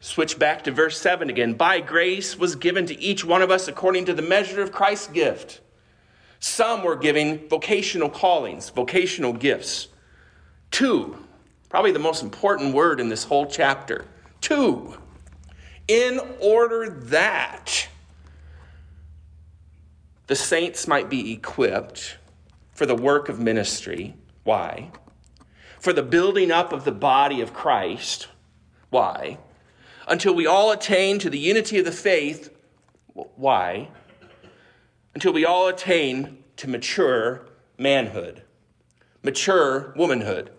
Switch 0.00 0.38
back 0.38 0.64
to 0.64 0.70
verse 0.70 1.00
7 1.00 1.28
again. 1.28 1.54
By 1.54 1.80
grace 1.80 2.38
was 2.38 2.56
given 2.56 2.86
to 2.86 2.98
each 3.00 3.24
one 3.24 3.42
of 3.42 3.50
us 3.50 3.68
according 3.68 4.06
to 4.06 4.14
the 4.14 4.22
measure 4.22 4.62
of 4.62 4.72
Christ's 4.72 5.08
gift. 5.08 5.60
Some 6.38 6.82
were 6.82 6.96
giving 6.96 7.48
vocational 7.48 8.08
callings, 8.08 8.70
vocational 8.70 9.34
gifts. 9.34 9.88
Two, 10.70 11.18
probably 11.70 11.92
the 11.92 11.98
most 11.98 12.22
important 12.22 12.74
word 12.74 13.00
in 13.00 13.08
this 13.08 13.24
whole 13.24 13.46
chapter. 13.46 14.04
Two, 14.42 14.98
in 15.88 16.20
order 16.40 16.90
that 16.90 17.88
the 20.26 20.36
saints 20.36 20.86
might 20.86 21.08
be 21.08 21.32
equipped 21.32 22.18
for 22.74 22.84
the 22.84 22.94
work 22.94 23.30
of 23.30 23.40
ministry. 23.40 24.14
Why? 24.44 24.90
For 25.78 25.94
the 25.94 26.02
building 26.02 26.50
up 26.50 26.74
of 26.74 26.84
the 26.84 26.92
body 26.92 27.40
of 27.40 27.54
Christ. 27.54 28.28
Why? 28.90 29.38
until 30.10 30.34
we 30.34 30.46
all 30.46 30.72
attain 30.72 31.20
to 31.20 31.30
the 31.30 31.38
unity 31.38 31.78
of 31.78 31.84
the 31.84 31.92
faith. 31.92 32.52
Why? 33.14 33.88
Until 35.14 35.32
we 35.32 35.44
all 35.44 35.68
attain 35.68 36.42
to 36.56 36.68
mature 36.68 37.46
manhood, 37.78 38.42
mature 39.22 39.94
womanhood, 39.96 40.50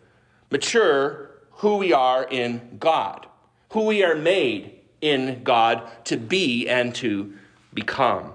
mature 0.52 1.32
who 1.52 1.78
we 1.78 1.94
are 1.94 2.24
in 2.24 2.78
God, 2.80 3.26
who 3.72 3.86
we 3.86 4.04
are 4.04 4.16
made 4.16 4.80
in 5.00 5.42
God 5.44 5.90
to 6.06 6.18
be 6.18 6.68
and 6.68 6.94
to 6.96 7.34
become. 7.74 8.34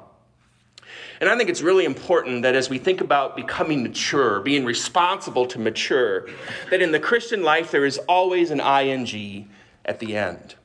And 1.21 1.31
I 1.31 1.37
think 1.37 1.49
it's 1.49 1.63
really 1.63 1.85
important 1.85 2.43
that 2.43 2.55
as 2.55 2.69
we 2.69 2.79
think 2.79 3.01
about 3.01 3.37
becoming 3.37 3.83
mature, 3.83 4.41
being 4.41 4.65
responsible 4.65 5.47
to 5.47 5.59
mature, 5.59 6.29
that 6.71 6.83
in 6.83 6.93
the 6.93 7.01
Christian 7.01 7.43
life 7.43 7.71
there 7.71 7.85
is 7.85 7.99
always 7.99 8.51
an 8.51 8.61
ing 8.61 9.49
at 9.85 9.99
the 9.99 10.17
end. 10.17 10.57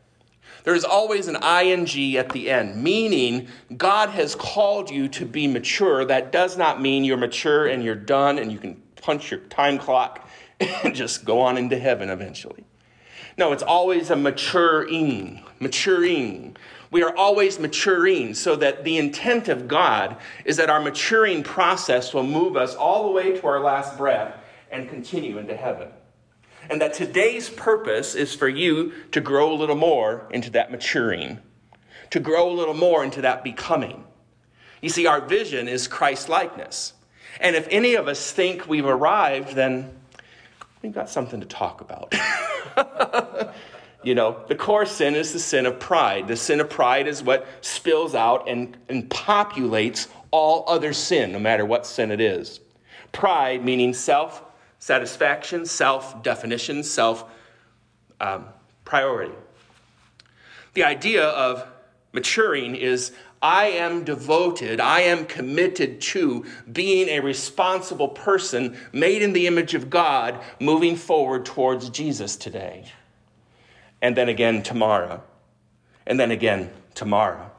There 0.63 0.75
is 0.75 0.83
always 0.83 1.27
an 1.27 1.37
ing 1.37 2.17
at 2.17 2.29
the 2.29 2.51
end, 2.51 2.83
meaning 2.83 3.47
God 3.77 4.09
has 4.09 4.35
called 4.35 4.89
you 4.91 5.07
to 5.09 5.25
be 5.25 5.47
mature. 5.47 6.05
That 6.05 6.31
does 6.31 6.57
not 6.57 6.81
mean 6.81 7.03
you're 7.03 7.17
mature 7.17 7.67
and 7.67 7.83
you're 7.83 7.95
done 7.95 8.37
and 8.37 8.51
you 8.51 8.59
can 8.59 8.75
punch 9.01 9.31
your 9.31 9.39
time 9.41 9.77
clock 9.79 10.20
and 10.83 10.95
just 10.95 11.25
go 11.25 11.41
on 11.41 11.57
into 11.57 11.77
heaven 11.77 12.09
eventually. 12.09 12.63
No, 13.37 13.53
it's 13.53 13.63
always 13.63 14.09
a 14.09 14.15
maturing, 14.15 15.41
maturing. 15.59 16.57
We 16.91 17.03
are 17.03 17.15
always 17.15 17.59
maturing 17.59 18.33
so 18.33 18.55
that 18.57 18.83
the 18.83 18.97
intent 18.97 19.47
of 19.47 19.67
God 19.67 20.17
is 20.43 20.57
that 20.57 20.69
our 20.69 20.81
maturing 20.81 21.43
process 21.43 22.13
will 22.13 22.23
move 22.23 22.57
us 22.57 22.75
all 22.75 23.05
the 23.05 23.11
way 23.11 23.39
to 23.39 23.47
our 23.47 23.61
last 23.61 23.97
breath 23.97 24.35
and 24.69 24.89
continue 24.89 25.37
into 25.37 25.55
heaven 25.55 25.89
and 26.69 26.81
that 26.81 26.93
today's 26.93 27.49
purpose 27.49 28.15
is 28.15 28.35
for 28.35 28.47
you 28.47 28.93
to 29.11 29.21
grow 29.21 29.51
a 29.51 29.55
little 29.55 29.75
more 29.75 30.27
into 30.31 30.49
that 30.51 30.71
maturing, 30.71 31.39
to 32.11 32.19
grow 32.19 32.49
a 32.49 32.53
little 32.53 32.73
more 32.73 33.03
into 33.03 33.21
that 33.21 33.43
becoming. 33.43 34.03
You 34.81 34.89
see, 34.89 35.05
our 35.05 35.21
vision 35.21 35.67
is 35.67 35.87
Christ 35.87 36.29
likeness. 36.29 36.93
And 37.39 37.55
if 37.55 37.67
any 37.71 37.95
of 37.95 38.07
us 38.07 38.31
think 38.31 38.67
we've 38.67 38.85
arrived, 38.85 39.55
then 39.55 39.91
we've 40.81 40.93
got 40.93 41.09
something 41.09 41.39
to 41.39 41.45
talk 41.45 41.81
about. 41.81 42.13
you 44.03 44.15
know, 44.15 44.43
the 44.47 44.55
core 44.55 44.85
sin 44.85 45.15
is 45.15 45.33
the 45.33 45.39
sin 45.39 45.65
of 45.65 45.79
pride. 45.79 46.27
The 46.27 46.35
sin 46.35 46.59
of 46.59 46.69
pride 46.69 47.07
is 47.07 47.23
what 47.23 47.47
spills 47.61 48.15
out 48.15 48.49
and, 48.49 48.75
and 48.89 49.09
populates 49.09 50.07
all 50.31 50.63
other 50.67 50.93
sin, 50.93 51.31
no 51.31 51.39
matter 51.39 51.65
what 51.65 51.85
sin 51.85 52.11
it 52.11 52.21
is. 52.21 52.59
Pride 53.11 53.63
meaning 53.63 53.93
self 53.93 54.43
satisfaction, 54.79 55.65
self 55.65 56.23
definition, 56.23 56.83
self 56.83 57.25
um, 58.19 58.45
priority. 58.85 59.33
The 60.73 60.83
idea 60.83 61.25
of 61.25 61.67
maturing 62.13 62.75
is 62.75 63.11
I 63.41 63.67
am 63.67 64.03
devoted, 64.03 64.79
I 64.79 65.01
am 65.01 65.25
committed 65.25 65.99
to 66.01 66.45
being 66.71 67.09
a 67.09 67.21
responsible 67.21 68.09
person 68.09 68.77
made 68.93 69.23
in 69.23 69.33
the 69.33 69.47
image 69.47 69.73
of 69.73 69.89
God, 69.89 70.39
moving 70.59 70.95
forward 70.95 71.45
towards 71.45 71.89
Jesus 71.89 72.35
today. 72.35 72.85
And 74.01 74.15
then 74.15 74.29
again 74.29 74.61
tomorrow. 74.61 75.23
And 76.05 76.19
then 76.19 76.29
again 76.29 76.71
tomorrow. 76.93 77.51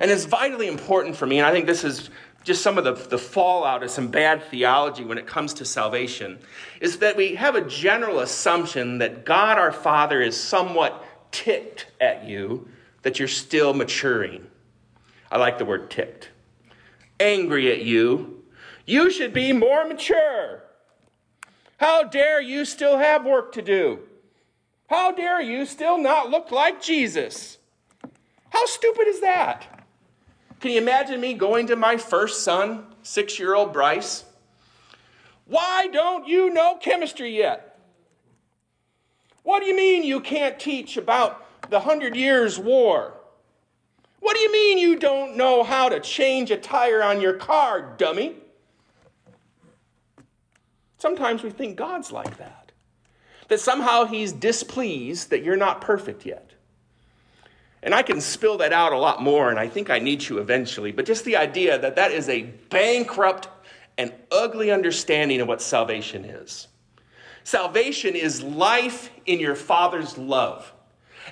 And 0.00 0.10
it's 0.10 0.24
vitally 0.24 0.68
important 0.68 1.16
for 1.16 1.26
me, 1.26 1.38
and 1.38 1.46
I 1.46 1.52
think 1.52 1.66
this 1.66 1.84
is 1.84 2.10
just 2.42 2.62
some 2.62 2.78
of 2.78 2.84
the, 2.84 2.94
the 2.94 3.18
fallout 3.18 3.82
of 3.82 3.90
some 3.90 4.08
bad 4.08 4.42
theology 4.44 5.04
when 5.04 5.18
it 5.18 5.26
comes 5.26 5.52
to 5.54 5.64
salvation 5.64 6.38
is 6.80 6.98
that 6.98 7.16
we 7.16 7.34
have 7.34 7.54
a 7.54 7.60
general 7.60 8.20
assumption 8.20 8.98
that 8.98 9.24
God 9.24 9.58
our 9.58 9.72
Father 9.72 10.22
is 10.22 10.40
somewhat 10.40 11.04
ticked 11.32 11.86
at 12.00 12.24
you 12.24 12.68
that 13.02 13.18
you're 13.18 13.28
still 13.28 13.74
maturing. 13.74 14.46
I 15.30 15.38
like 15.38 15.58
the 15.58 15.64
word 15.64 15.90
ticked. 15.90 16.30
Angry 17.18 17.70
at 17.70 17.82
you. 17.82 18.42
You 18.86 19.10
should 19.10 19.32
be 19.32 19.52
more 19.52 19.86
mature. 19.86 20.64
How 21.76 22.02
dare 22.02 22.40
you 22.40 22.64
still 22.64 22.98
have 22.98 23.24
work 23.24 23.52
to 23.52 23.62
do? 23.62 24.00
How 24.88 25.12
dare 25.12 25.40
you 25.40 25.66
still 25.66 25.98
not 25.98 26.30
look 26.30 26.50
like 26.50 26.82
Jesus? 26.82 27.58
How 28.50 28.66
stupid 28.66 29.06
is 29.06 29.20
that? 29.20 29.86
Can 30.58 30.72
you 30.72 30.78
imagine 30.78 31.20
me 31.20 31.34
going 31.34 31.68
to 31.68 31.76
my 31.76 31.96
first 31.96 32.42
son, 32.42 32.86
six 33.02 33.38
year 33.38 33.54
old 33.54 33.72
Bryce? 33.72 34.24
Why 35.46 35.86
don't 35.92 36.28
you 36.28 36.50
know 36.50 36.76
chemistry 36.80 37.36
yet? 37.36 37.78
What 39.42 39.60
do 39.60 39.66
you 39.66 39.76
mean 39.76 40.04
you 40.04 40.20
can't 40.20 40.58
teach 40.58 40.96
about 40.96 41.46
the 41.70 41.80
Hundred 41.80 42.14
Years' 42.14 42.58
War? 42.58 43.19
What 44.20 44.36
do 44.36 44.42
you 44.42 44.52
mean 44.52 44.78
you 44.78 44.96
don't 44.96 45.36
know 45.36 45.64
how 45.64 45.88
to 45.88 45.98
change 45.98 46.50
a 46.50 46.56
tire 46.56 47.02
on 47.02 47.20
your 47.20 47.34
car, 47.34 47.94
dummy? 47.96 48.36
Sometimes 50.98 51.42
we 51.42 51.50
think 51.50 51.76
God's 51.76 52.12
like 52.12 52.36
that. 52.36 52.72
That 53.48 53.60
somehow 53.60 54.04
he's 54.04 54.32
displeased 54.32 55.30
that 55.30 55.42
you're 55.42 55.56
not 55.56 55.80
perfect 55.80 56.24
yet. 56.26 56.52
And 57.82 57.94
I 57.94 58.02
can 58.02 58.20
spill 58.20 58.58
that 58.58 58.74
out 58.74 58.92
a 58.92 58.98
lot 58.98 59.22
more, 59.22 59.48
and 59.48 59.58
I 59.58 59.66
think 59.66 59.88
I 59.88 59.98
need 59.98 60.20
to 60.22 60.38
eventually, 60.38 60.92
but 60.92 61.06
just 61.06 61.24
the 61.24 61.36
idea 61.36 61.78
that 61.78 61.96
that 61.96 62.12
is 62.12 62.28
a 62.28 62.42
bankrupt 62.42 63.48
and 63.96 64.12
ugly 64.30 64.70
understanding 64.70 65.40
of 65.40 65.48
what 65.48 65.62
salvation 65.62 66.26
is. 66.26 66.68
Salvation 67.42 68.14
is 68.14 68.42
life 68.42 69.10
in 69.24 69.40
your 69.40 69.54
Father's 69.54 70.18
love. 70.18 70.70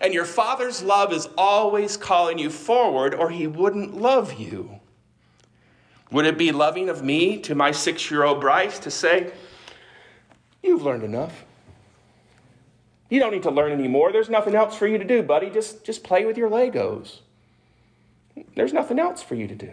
And 0.01 0.15
your 0.15 0.25
Father's 0.25 0.83
love 0.83 1.13
is 1.13 1.29
always 1.37 1.97
calling 1.97 2.39
you 2.39 2.51
forward, 2.51 3.15
or 3.15 3.31
He 3.31 3.47
wouldn't 3.47 4.01
love 4.01 4.35
you. 4.35 4.81
Would 6.11 6.25
it 6.25 6.39
be 6.39 6.53
loving 6.53 6.89
of 6.89 7.03
me 7.03 7.39
to 7.41 7.55
my 7.55 7.71
six 7.71 8.11
year 8.11 8.25
old 8.25 8.41
Bryce 8.41 8.79
to 8.81 8.91
say, 8.91 9.33
You've 10.63 10.83
learned 10.83 11.05
enough? 11.05 11.45
You 13.09 13.21
don't 13.21 13.33
need 13.33 13.45
to 13.45 13.51
learn 13.51 13.73
anymore. 13.73 14.13
There's 14.13 14.29
nothing 14.29 14.55
else 14.55 14.77
for 14.77 14.87
you 14.87 14.99
to 14.99 15.05
do, 15.05 15.23
buddy. 15.23 15.51
Just, 15.51 15.85
just 15.85 16.05
play 16.05 16.25
with 16.25 16.37
your 16.37 16.51
Legos. 16.51 17.21
There's 18.55 18.73
nothing 18.73 18.99
else 18.99 19.23
for 19.23 19.35
you 19.35 19.49
to 19.49 19.55
do. 19.55 19.71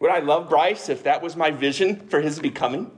Would 0.00 0.10
I 0.10 0.18
love 0.18 0.48
Bryce 0.48 0.88
if 0.88 1.04
that 1.04 1.22
was 1.22 1.36
my 1.36 1.50
vision 1.50 2.08
for 2.08 2.20
his 2.20 2.38
becoming? 2.38 2.90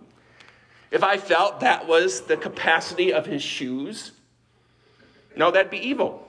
If 0.91 1.05
I 1.05 1.19
felt 1.19 1.61
that 1.61 1.87
was 1.87 2.23
the 2.23 2.37
capacity 2.37 3.13
of 3.13 3.27
his 3.27 3.43
shoes? 3.43 4.13
No, 5.39 5.53
that'd 5.53 5.71
be 5.71 5.79
evil. 5.79 6.29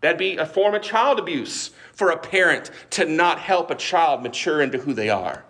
That'd 0.00 0.18
be 0.18 0.38
a 0.38 0.46
form 0.46 0.74
of 0.74 0.82
child 0.82 1.18
abuse 1.18 1.70
for 1.92 2.10
a 2.10 2.16
parent 2.16 2.70
to 2.90 3.04
not 3.04 3.38
help 3.38 3.70
a 3.70 3.74
child 3.74 4.22
mature 4.22 4.62
into 4.62 4.78
who 4.78 4.94
they 4.94 5.10
are. 5.10 5.44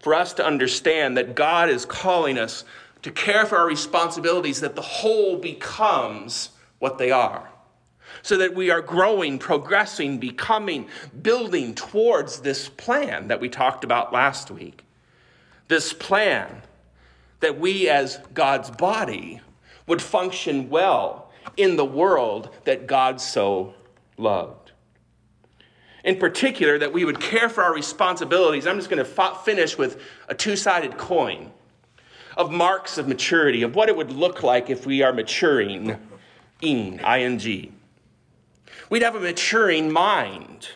For 0.00 0.14
us 0.14 0.32
to 0.34 0.46
understand 0.46 1.18
that 1.18 1.34
God 1.34 1.68
is 1.68 1.84
calling 1.84 2.38
us 2.38 2.64
to 3.02 3.10
care 3.10 3.44
for 3.44 3.58
our 3.58 3.66
responsibilities 3.66 4.60
that 4.62 4.74
the 4.74 4.82
whole 4.82 5.36
becomes 5.36 6.50
what 6.78 6.96
they 6.96 7.10
are. 7.10 7.50
So 8.22 8.38
that 8.38 8.54
we 8.54 8.70
are 8.70 8.80
growing, 8.80 9.38
progressing, 9.38 10.18
becoming, 10.18 10.88
building 11.22 11.74
towards 11.74 12.40
this 12.40 12.68
plan 12.70 13.28
that 13.28 13.40
we 13.40 13.48
talked 13.50 13.84
about 13.84 14.12
last 14.12 14.50
week. 14.50 14.84
This 15.68 15.92
plan 15.92 16.62
that 17.40 17.58
we, 17.58 17.88
as 17.88 18.18
God's 18.32 18.70
body, 18.70 19.40
would 19.86 20.02
function 20.02 20.68
well 20.68 21.30
in 21.56 21.76
the 21.76 21.84
world 21.84 22.50
that 22.64 22.86
God 22.86 23.20
so 23.20 23.74
loved. 24.16 24.72
In 26.04 26.18
particular, 26.18 26.78
that 26.78 26.92
we 26.92 27.04
would 27.04 27.20
care 27.20 27.48
for 27.48 27.64
our 27.64 27.74
responsibilities. 27.74 28.66
I'm 28.66 28.76
just 28.76 28.90
going 28.90 29.04
to 29.04 29.34
finish 29.44 29.76
with 29.76 30.00
a 30.28 30.34
two 30.34 30.56
sided 30.56 30.96
coin 30.96 31.50
of 32.36 32.50
marks 32.52 32.98
of 32.98 33.08
maturity, 33.08 33.62
of 33.62 33.74
what 33.74 33.88
it 33.88 33.96
would 33.96 34.12
look 34.12 34.42
like 34.42 34.70
if 34.70 34.86
we 34.86 35.02
are 35.02 35.12
maturing 35.12 35.98
ing, 36.60 37.00
ing. 37.00 37.72
We'd 38.90 39.02
have 39.02 39.16
a 39.16 39.20
maturing 39.20 39.90
mind. 39.90 40.68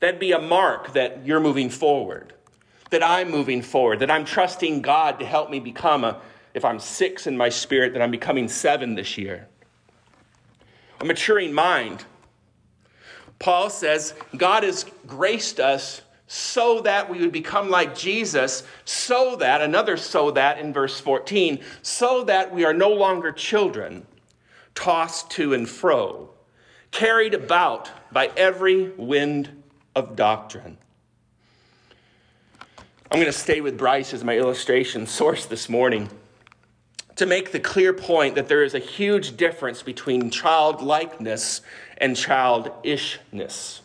That'd 0.00 0.20
be 0.20 0.32
a 0.32 0.40
mark 0.40 0.92
that 0.92 1.26
you're 1.26 1.40
moving 1.40 1.68
forward, 1.68 2.32
that 2.90 3.02
I'm 3.02 3.30
moving 3.30 3.60
forward, 3.62 3.98
that 4.00 4.10
I'm 4.10 4.24
trusting 4.24 4.82
God 4.82 5.18
to 5.18 5.26
help 5.26 5.50
me 5.50 5.58
become 5.58 6.04
a, 6.04 6.20
if 6.54 6.64
I'm 6.64 6.78
six 6.78 7.26
in 7.26 7.36
my 7.36 7.48
spirit, 7.48 7.92
that 7.92 8.02
I'm 8.02 8.10
becoming 8.10 8.48
seven 8.48 8.94
this 8.94 9.18
year. 9.18 9.48
A 11.00 11.04
maturing 11.04 11.52
mind. 11.52 12.04
Paul 13.38 13.70
says 13.70 14.14
God 14.36 14.64
has 14.64 14.84
graced 15.06 15.60
us 15.60 16.02
so 16.26 16.80
that 16.80 17.08
we 17.08 17.20
would 17.20 17.32
become 17.32 17.70
like 17.70 17.96
Jesus, 17.96 18.62
so 18.84 19.36
that, 19.36 19.62
another 19.62 19.96
so 19.96 20.30
that 20.32 20.58
in 20.58 20.72
verse 20.72 21.00
14, 21.00 21.60
so 21.80 22.24
that 22.24 22.52
we 22.52 22.64
are 22.64 22.74
no 22.74 22.90
longer 22.90 23.32
children, 23.32 24.06
tossed 24.74 25.30
to 25.30 25.54
and 25.54 25.68
fro, 25.68 26.28
carried 26.90 27.32
about 27.32 27.90
by 28.12 28.30
every 28.36 28.90
wind 28.90 29.62
of 29.94 30.16
doctrine. 30.16 30.76
I'm 33.10 33.18
going 33.18 33.24
to 33.24 33.32
stay 33.32 33.62
with 33.62 33.78
Bryce 33.78 34.12
as 34.12 34.22
my 34.22 34.36
illustration 34.36 35.06
source 35.06 35.46
this 35.46 35.70
morning 35.70 36.10
to 37.18 37.26
make 37.26 37.50
the 37.50 37.58
clear 37.58 37.92
point 37.92 38.36
that 38.36 38.46
there 38.46 38.62
is 38.62 38.74
a 38.74 38.78
huge 38.78 39.36
difference 39.36 39.82
between 39.82 40.30
childlikeness 40.30 41.62
and 41.96 42.16
childishness. 42.16 43.82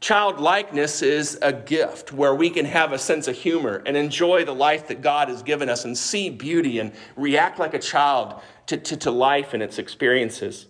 Childlikeness 0.00 1.02
is 1.02 1.38
a 1.42 1.52
gift 1.52 2.12
where 2.12 2.34
we 2.34 2.48
can 2.48 2.64
have 2.64 2.92
a 2.92 2.98
sense 2.98 3.28
of 3.28 3.36
humor 3.36 3.82
and 3.84 3.94
enjoy 3.94 4.42
the 4.44 4.54
life 4.54 4.88
that 4.88 5.02
God 5.02 5.28
has 5.28 5.42
given 5.42 5.68
us 5.68 5.84
and 5.84 5.96
see 5.96 6.30
beauty 6.30 6.78
and 6.78 6.92
react 7.14 7.58
like 7.58 7.74
a 7.74 7.78
child 7.78 8.40
to, 8.66 8.78
to, 8.78 8.96
to 8.96 9.10
life 9.10 9.52
and 9.52 9.62
its 9.62 9.78
experiences. 9.78 10.64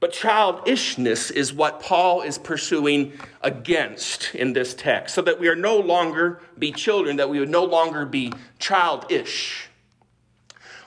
But 0.00 0.12
childishness 0.12 1.30
is 1.30 1.52
what 1.52 1.80
Paul 1.80 2.22
is 2.22 2.38
pursuing 2.38 3.12
against 3.42 4.34
in 4.34 4.54
this 4.54 4.72
text, 4.72 5.14
so 5.14 5.20
that 5.22 5.38
we 5.38 5.48
are 5.48 5.56
no 5.56 5.78
longer 5.78 6.40
be 6.58 6.72
children, 6.72 7.16
that 7.16 7.28
we 7.28 7.38
would 7.38 7.50
no 7.50 7.64
longer 7.64 8.06
be 8.06 8.32
childish. 8.58 9.68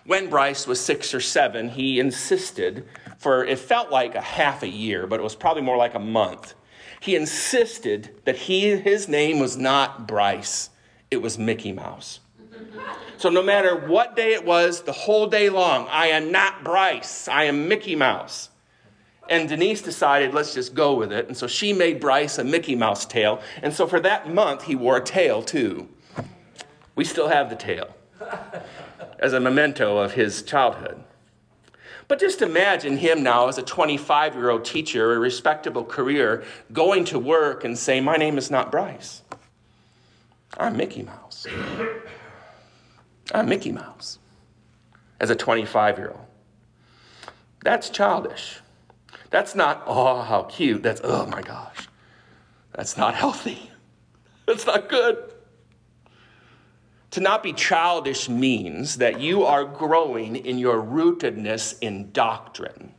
When 0.07 0.29
Bryce 0.29 0.65
was 0.65 0.79
six 0.79 1.13
or 1.13 1.21
seven, 1.21 1.69
he 1.69 1.99
insisted 1.99 2.87
for 3.19 3.45
it 3.45 3.59
felt 3.59 3.91
like 3.91 4.15
a 4.15 4.21
half 4.21 4.63
a 4.63 4.67
year, 4.67 5.05
but 5.05 5.19
it 5.19 5.23
was 5.23 5.35
probably 5.35 5.61
more 5.61 5.77
like 5.77 5.93
a 5.93 5.99
month 5.99 6.55
he 6.99 7.15
insisted 7.15 8.15
that 8.25 8.35
he, 8.35 8.75
his 8.75 9.07
name 9.07 9.39
was 9.39 9.57
not 9.57 10.07
Bryce, 10.07 10.69
it 11.11 11.21
was 11.21 11.37
Mickey 11.37 11.71
Mouse. 11.71 12.19
So 13.19 13.29
no 13.29 13.41
matter 13.41 13.75
what 13.75 14.15
day 14.15 14.33
it 14.33 14.45
was, 14.45 14.83
the 14.83 14.91
whole 14.91 15.25
day 15.25 15.49
long, 15.49 15.87
I 15.89 16.09
am 16.09 16.31
not 16.31 16.63
Bryce, 16.63 17.27
I 17.27 17.45
am 17.45 17.67
Mickey 17.67 17.95
Mouse. 17.95 18.49
And 19.27 19.49
Denise 19.49 19.81
decided, 19.81 20.35
let's 20.35 20.53
just 20.53 20.75
go 20.75 20.93
with 20.93 21.11
it. 21.11 21.27
And 21.27 21.35
so 21.35 21.47
she 21.47 21.73
made 21.73 21.99
Bryce 21.99 22.37
a 22.37 22.43
Mickey 22.43 22.75
Mouse 22.75 23.07
tail. 23.07 23.41
And 23.63 23.73
so 23.73 23.87
for 23.87 23.99
that 24.01 24.31
month, 24.31 24.65
he 24.65 24.75
wore 24.75 24.97
a 24.97 25.03
tail 25.03 25.41
too. 25.41 25.87
We 26.93 27.05
still 27.05 27.27
have 27.27 27.49
the 27.49 27.55
tail 27.55 27.95
as 29.19 29.33
a 29.33 29.39
memento 29.39 29.97
of 29.97 30.13
his 30.13 30.41
childhood. 30.41 31.03
But 32.07 32.19
just 32.19 32.41
imagine 32.41 32.97
him 32.97 33.21
now 33.21 33.47
as 33.47 33.57
a 33.57 33.63
25 33.63 34.35
year 34.35 34.49
old 34.49 34.63
teacher, 34.63 35.13
a 35.13 35.19
respectable 35.19 35.83
career, 35.83 36.43
going 36.71 37.03
to 37.05 37.19
work 37.19 37.63
and 37.63 37.77
saying, 37.77 38.03
My 38.03 38.15
name 38.15 38.37
is 38.37 38.49
not 38.49 38.71
Bryce. 38.71 39.23
I'm 40.57 40.77
Mickey 40.77 41.03
Mouse. 41.03 41.45
I'm 43.33 43.49
Mickey 43.49 43.71
Mouse 43.71 44.19
as 45.19 45.29
a 45.29 45.35
25 45.35 45.97
year 45.97 46.09
old. 46.09 46.25
That's 47.63 47.89
childish. 47.89 48.59
That's 49.29 49.55
not, 49.55 49.83
oh, 49.85 50.21
how 50.21 50.43
cute. 50.43 50.83
That's, 50.83 51.01
oh 51.03 51.25
my 51.25 51.41
gosh. 51.41 51.89
That's 52.73 52.95
not 52.95 53.15
healthy. 53.15 53.71
That's 54.45 54.65
not 54.65 54.87
good. 54.87 55.26
To 57.11 57.21
not 57.21 57.41
be 57.41 57.53
childish 57.53 58.27
means 58.27 58.97
that 58.97 59.19
you 59.19 59.43
are 59.43 59.63
growing 59.63 60.35
in 60.35 60.57
your 60.57 60.81
rootedness 60.81 61.77
in 61.81 62.11
doctrine. 62.11 62.93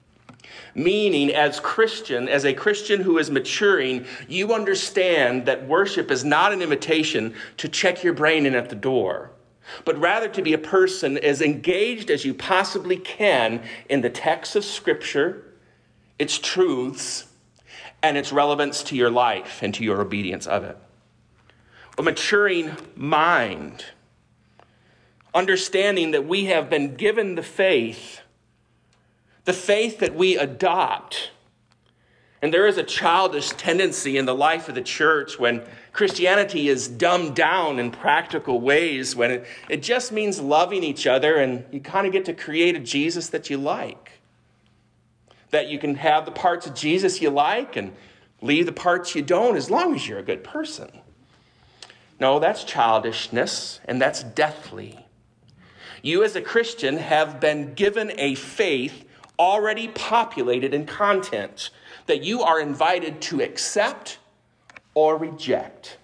Meaning, 0.75 1.35
as 1.35 1.61
Christian, 1.61 2.29
as 2.29 2.44
a 2.44 2.55
Christian 2.55 3.01
who 3.01 3.18
is 3.18 3.31
maturing, 3.31 4.07
you 4.29 4.55
understand 4.55 5.47
that 5.47 5.66
worship 5.66 6.11
is 6.11 6.25
not 6.25 6.53
an 6.53 6.62
invitation 6.62 7.35
to 7.59 7.68
check 7.68 8.03
your 8.03 8.14
brain 8.14 8.47
in 8.47 8.55
at 8.55 8.71
the 8.71 8.77
door, 8.77 9.33
but 9.85 9.99
rather 9.99 10.29
to 10.29 10.42
be 10.42 10.55
a 10.55 10.59
person 10.59 11.18
as 11.18 11.42
engaged 11.42 12.11
as 12.11 12.25
you 12.25 12.33
possibly 12.33 12.97
can 12.97 13.62
in 13.88 14.01
the 14.01 14.11
text 14.11 14.57
of 14.57 14.64
Scripture, 14.64 15.44
its 16.18 16.38
truths, 16.38 17.27
and 18.03 18.16
its 18.16 18.33
relevance 18.33 18.83
to 18.85 18.97
your 18.97 19.11
life 19.11 19.62
and 19.62 19.75
to 19.75 19.85
your 19.85 20.01
obedience 20.01 20.47
of 20.47 20.64
it. 20.64 20.79
A 21.99 22.03
maturing 22.03 22.77
mind 22.94 23.85
understanding 25.35 26.12
that 26.12 26.27
we 26.27 26.47
have 26.47 26.71
been 26.71 26.95
given 26.95 27.35
the 27.35 27.43
faith, 27.43 28.23
the 29.45 29.53
faith 29.53 29.99
that 29.99 30.14
we 30.14 30.37
adopt. 30.37 31.31
And 32.41 32.55
there 32.55 32.67
is 32.67 32.79
a 32.79 32.85
childish 32.85 33.51
tendency 33.51 34.17
in 34.17 34.25
the 34.25 34.35
life 34.35 34.69
of 34.69 34.77
the 34.77 34.83
church 34.83 35.38
when 35.38 35.62
Christianity 35.93 36.69
is 36.69 36.87
dumbed 36.87 37.35
down 37.35 37.81
in 37.81 37.91
practical 37.91 38.61
ways, 38.61 39.17
when 39.17 39.33
it, 39.33 39.47
it 39.69 39.83
just 39.83 40.12
means 40.12 40.41
loving 40.41 40.85
each 40.85 41.07
other 41.07 41.37
and 41.37 41.64
you 41.73 41.81
kind 41.81 42.07
of 42.07 42.12
get 42.12 42.25
to 42.27 42.33
create 42.33 42.77
a 42.77 42.79
Jesus 42.79 43.29
that 43.31 43.51
you 43.51 43.59
like. 43.59 44.12
That 45.51 45.69
you 45.69 45.79
can 45.79 45.97
have 45.97 46.25
the 46.25 46.31
parts 46.31 46.67
of 46.67 46.75
Jesus 46.75 47.21
you 47.21 47.31
like 47.31 47.75
and 47.75 47.93
leave 48.41 48.67
the 48.67 48.73
parts 48.73 49.17
you 49.17 49.23
don't 49.23 49.57
as 49.57 49.71
long 49.71 49.95
as 49.95 50.07
you're 50.07 50.21
a 50.21 50.23
good 50.23 50.45
person. 50.45 50.91
No, 52.21 52.38
that's 52.38 52.62
childishness 52.62 53.81
and 53.85 54.01
that's 54.01 54.23
deathly. 54.23 55.08
You, 56.09 56.25
as 56.25 56.37
a 56.37 56.40
Christian, 56.40 56.97
have 56.97 57.38
been 57.38 57.75
given 57.75 58.12
a 58.16 58.35
faith 58.35 59.05
already 59.38 59.88
populated 59.88 60.73
in 60.73 60.87
content 60.87 61.68
that 62.07 62.23
you 62.23 62.40
are 62.40 62.59
invited 62.59 63.21
to 63.21 63.42
accept 63.42 64.16
or 64.94 65.18
reject. 65.18 65.99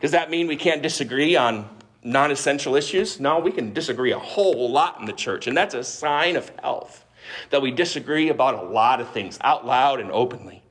Does 0.00 0.12
that 0.12 0.30
mean 0.30 0.46
we 0.46 0.54
can't 0.54 0.80
disagree 0.80 1.34
on 1.34 1.68
non 2.04 2.30
essential 2.30 2.76
issues? 2.76 3.18
No, 3.18 3.40
we 3.40 3.50
can 3.50 3.72
disagree 3.72 4.12
a 4.12 4.18
whole 4.20 4.70
lot 4.70 5.00
in 5.00 5.06
the 5.06 5.12
church, 5.12 5.48
and 5.48 5.56
that's 5.56 5.74
a 5.74 5.82
sign 5.82 6.36
of 6.36 6.48
health 6.60 7.04
that 7.50 7.60
we 7.60 7.72
disagree 7.72 8.28
about 8.28 8.54
a 8.54 8.62
lot 8.62 9.00
of 9.00 9.10
things 9.10 9.40
out 9.42 9.66
loud 9.66 9.98
and 9.98 10.12
openly. 10.12 10.62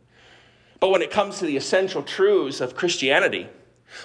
But 0.79 0.91
when 0.91 1.01
it 1.01 1.11
comes 1.11 1.39
to 1.39 1.45
the 1.45 1.57
essential 1.57 2.03
truths 2.03 2.61
of 2.61 2.73
Christianity, 2.73 3.49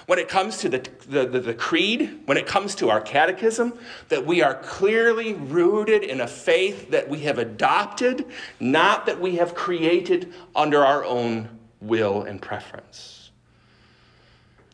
when 0.05 0.19
it 0.19 0.27
comes 0.27 0.57
to 0.57 0.69
the, 0.69 0.79
the, 1.07 1.25
the, 1.25 1.39
the, 1.39 1.53
creed, 1.53 2.19
when 2.25 2.37
it 2.37 2.45
comes 2.45 2.75
to 2.75 2.89
our 2.89 3.01
catechism, 3.01 3.73
that 4.09 4.25
we 4.25 4.41
are 4.41 4.55
clearly 4.55 5.33
rooted 5.33 6.03
in 6.03 6.21
a 6.21 6.27
faith 6.27 6.91
that 6.91 7.09
we 7.09 7.19
have 7.19 7.37
adopted, 7.37 8.25
not 8.59 9.05
that 9.05 9.19
we 9.19 9.35
have 9.35 9.55
created 9.55 10.33
under 10.55 10.83
our 10.83 11.03
own 11.03 11.49
will 11.81 12.23
and 12.23 12.41
preference. 12.41 13.31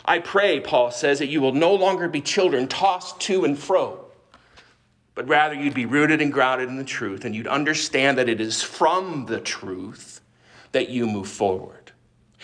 I 0.05 0.19
pray, 0.19 0.59
Paul 0.59 0.91
says, 0.91 1.19
that 1.19 1.27
you 1.27 1.41
will 1.41 1.53
no 1.53 1.73
longer 1.73 2.07
be 2.07 2.21
children 2.21 2.67
tossed 2.67 3.19
to 3.21 3.43
and 3.43 3.59
fro, 3.59 4.05
but 5.15 5.27
rather 5.27 5.53
you'd 5.55 5.73
be 5.73 5.85
rooted 5.85 6.21
and 6.21 6.31
grounded 6.31 6.69
in 6.69 6.77
the 6.77 6.85
truth, 6.85 7.25
and 7.25 7.35
you'd 7.35 7.47
understand 7.47 8.17
that 8.17 8.29
it 8.29 8.39
is 8.39 8.61
from 8.61 9.25
the 9.25 9.39
truth 9.39 10.21
that 10.71 10.89
you 10.89 11.07
move 11.07 11.27
forward. 11.27 11.76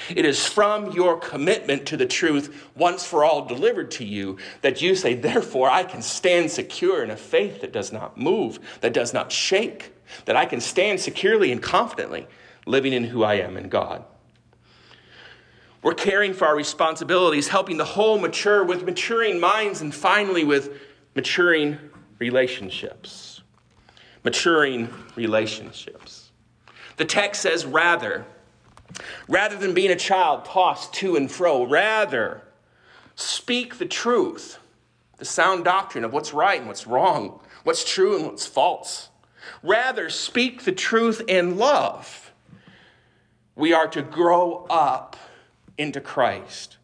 It 0.09 0.25
is 0.25 0.45
from 0.45 0.91
your 0.91 1.19
commitment 1.19 1.85
to 1.87 1.97
the 1.97 2.05
truth 2.05 2.69
once 2.75 3.05
for 3.05 3.23
all 3.23 3.45
delivered 3.45 3.91
to 3.91 4.05
you 4.05 4.37
that 4.61 4.81
you 4.81 4.95
say, 4.95 5.13
Therefore, 5.13 5.69
I 5.69 5.83
can 5.83 6.01
stand 6.01 6.51
secure 6.51 7.03
in 7.03 7.11
a 7.11 7.17
faith 7.17 7.61
that 7.61 7.71
does 7.71 7.91
not 7.91 8.17
move, 8.17 8.59
that 8.81 8.93
does 8.93 9.13
not 9.13 9.31
shake, 9.31 9.93
that 10.25 10.35
I 10.35 10.45
can 10.45 10.61
stand 10.61 10.99
securely 10.99 11.51
and 11.51 11.61
confidently 11.61 12.27
living 12.65 12.93
in 12.93 13.03
who 13.03 13.23
I 13.23 13.35
am 13.35 13.55
in 13.55 13.69
God. 13.69 14.03
We're 15.83 15.93
caring 15.93 16.33
for 16.33 16.47
our 16.47 16.55
responsibilities, 16.55 17.49
helping 17.49 17.77
the 17.77 17.85
whole 17.85 18.17
mature 18.17 18.63
with 18.63 18.83
maturing 18.83 19.39
minds, 19.39 19.81
and 19.81 19.93
finally 19.93 20.45
with 20.45 20.79
maturing 21.13 21.77
relationships. 22.19 23.41
Maturing 24.23 24.89
relationships. 25.15 26.31
The 26.95 27.05
text 27.05 27.41
says, 27.41 27.65
rather, 27.65 28.25
Rather 29.27 29.57
than 29.57 29.73
being 29.73 29.91
a 29.91 29.95
child 29.95 30.45
tossed 30.45 30.93
to 30.93 31.15
and 31.15 31.31
fro, 31.31 31.65
rather 31.65 32.43
speak 33.15 33.77
the 33.77 33.85
truth, 33.85 34.59
the 35.17 35.25
sound 35.25 35.63
doctrine 35.63 36.03
of 36.03 36.13
what's 36.13 36.33
right 36.33 36.59
and 36.59 36.67
what's 36.67 36.87
wrong, 36.87 37.39
what's 37.63 37.89
true 37.89 38.15
and 38.15 38.25
what's 38.25 38.45
false. 38.45 39.09
Rather 39.61 40.09
speak 40.09 40.63
the 40.63 40.71
truth 40.71 41.21
in 41.27 41.57
love. 41.57 42.31
We 43.55 43.73
are 43.73 43.87
to 43.89 44.01
grow 44.01 44.65
up 44.69 45.15
into 45.77 46.01
Christ, 46.01 46.77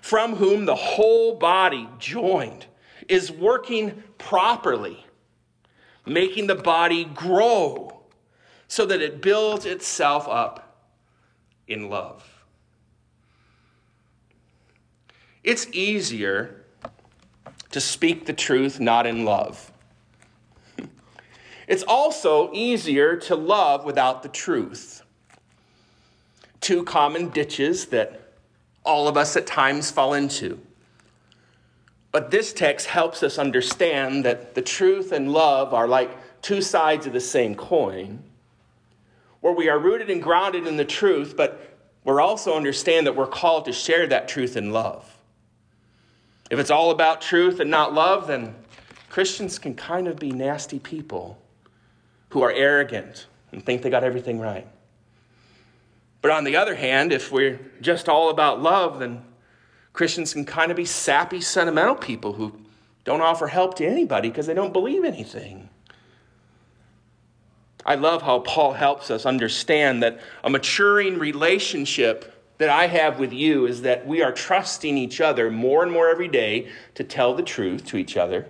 from 0.00 0.36
whom 0.36 0.64
the 0.64 0.74
whole 0.74 1.36
body 1.36 1.88
joined 1.98 2.66
is 3.08 3.30
working 3.30 4.02
properly, 4.18 5.04
making 6.06 6.46
the 6.46 6.54
body 6.54 7.04
grow 7.04 8.00
so 8.68 8.86
that 8.86 9.02
it 9.02 9.20
builds 9.20 9.66
itself 9.66 10.26
up 10.28 10.63
in 11.68 11.88
love. 11.88 12.44
It's 15.42 15.66
easier 15.72 16.64
to 17.70 17.80
speak 17.80 18.26
the 18.26 18.32
truth 18.32 18.80
not 18.80 19.06
in 19.06 19.24
love. 19.24 19.70
It's 21.66 21.82
also 21.82 22.50
easier 22.52 23.16
to 23.16 23.34
love 23.34 23.84
without 23.84 24.22
the 24.22 24.28
truth. 24.28 25.02
Two 26.60 26.84
common 26.84 27.30
ditches 27.30 27.86
that 27.86 28.32
all 28.84 29.08
of 29.08 29.16
us 29.16 29.36
at 29.36 29.46
times 29.46 29.90
fall 29.90 30.14
into. 30.14 30.60
But 32.12 32.30
this 32.30 32.52
text 32.52 32.86
helps 32.86 33.22
us 33.22 33.38
understand 33.38 34.24
that 34.24 34.54
the 34.54 34.62
truth 34.62 35.10
and 35.10 35.32
love 35.32 35.74
are 35.74 35.88
like 35.88 36.16
two 36.42 36.62
sides 36.62 37.06
of 37.06 37.12
the 37.12 37.20
same 37.20 37.54
coin, 37.54 38.22
where 39.40 39.52
we 39.52 39.68
are 39.68 39.78
rooted 39.78 40.10
and 40.10 40.22
grounded 40.22 40.66
in 40.66 40.76
the 40.76 40.84
truth, 40.84 41.34
but 41.36 41.53
we're 42.04 42.20
also 42.20 42.56
understand 42.56 43.06
that 43.06 43.16
we're 43.16 43.26
called 43.26 43.64
to 43.64 43.72
share 43.72 44.06
that 44.06 44.28
truth 44.28 44.56
in 44.56 44.72
love. 44.72 45.10
If 46.50 46.58
it's 46.58 46.70
all 46.70 46.90
about 46.90 47.20
truth 47.20 47.60
and 47.60 47.70
not 47.70 47.94
love, 47.94 48.26
then 48.26 48.54
Christians 49.08 49.58
can 49.58 49.74
kind 49.74 50.06
of 50.06 50.18
be 50.18 50.30
nasty 50.30 50.78
people 50.78 51.38
who 52.30 52.42
are 52.42 52.52
arrogant 52.52 53.26
and 53.52 53.64
think 53.64 53.82
they 53.82 53.90
got 53.90 54.04
everything 54.04 54.38
right. 54.38 54.66
But 56.20 56.30
on 56.30 56.44
the 56.44 56.56
other 56.56 56.74
hand, 56.74 57.12
if 57.12 57.30
we're 57.30 57.60
just 57.80 58.08
all 58.08 58.30
about 58.30 58.60
love, 58.60 58.98
then 58.98 59.24
Christians 59.92 60.32
can 60.32 60.44
kind 60.44 60.70
of 60.70 60.76
be 60.76 60.84
sappy, 60.84 61.40
sentimental 61.40 61.94
people 61.94 62.32
who 62.32 62.58
don't 63.04 63.20
offer 63.20 63.46
help 63.46 63.76
to 63.76 63.86
anybody 63.86 64.28
because 64.28 64.46
they 64.46 64.54
don't 64.54 64.72
believe 64.72 65.04
anything. 65.04 65.68
I 67.86 67.96
love 67.96 68.22
how 68.22 68.40
Paul 68.40 68.72
helps 68.72 69.10
us 69.10 69.26
understand 69.26 70.02
that 70.02 70.18
a 70.42 70.50
maturing 70.50 71.18
relationship 71.18 72.30
that 72.58 72.70
I 72.70 72.86
have 72.86 73.18
with 73.18 73.32
you 73.32 73.66
is 73.66 73.82
that 73.82 74.06
we 74.06 74.22
are 74.22 74.32
trusting 74.32 74.96
each 74.96 75.20
other 75.20 75.50
more 75.50 75.82
and 75.82 75.92
more 75.92 76.08
every 76.08 76.28
day 76.28 76.68
to 76.94 77.04
tell 77.04 77.34
the 77.34 77.42
truth 77.42 77.84
to 77.86 77.96
each 77.96 78.16
other 78.16 78.46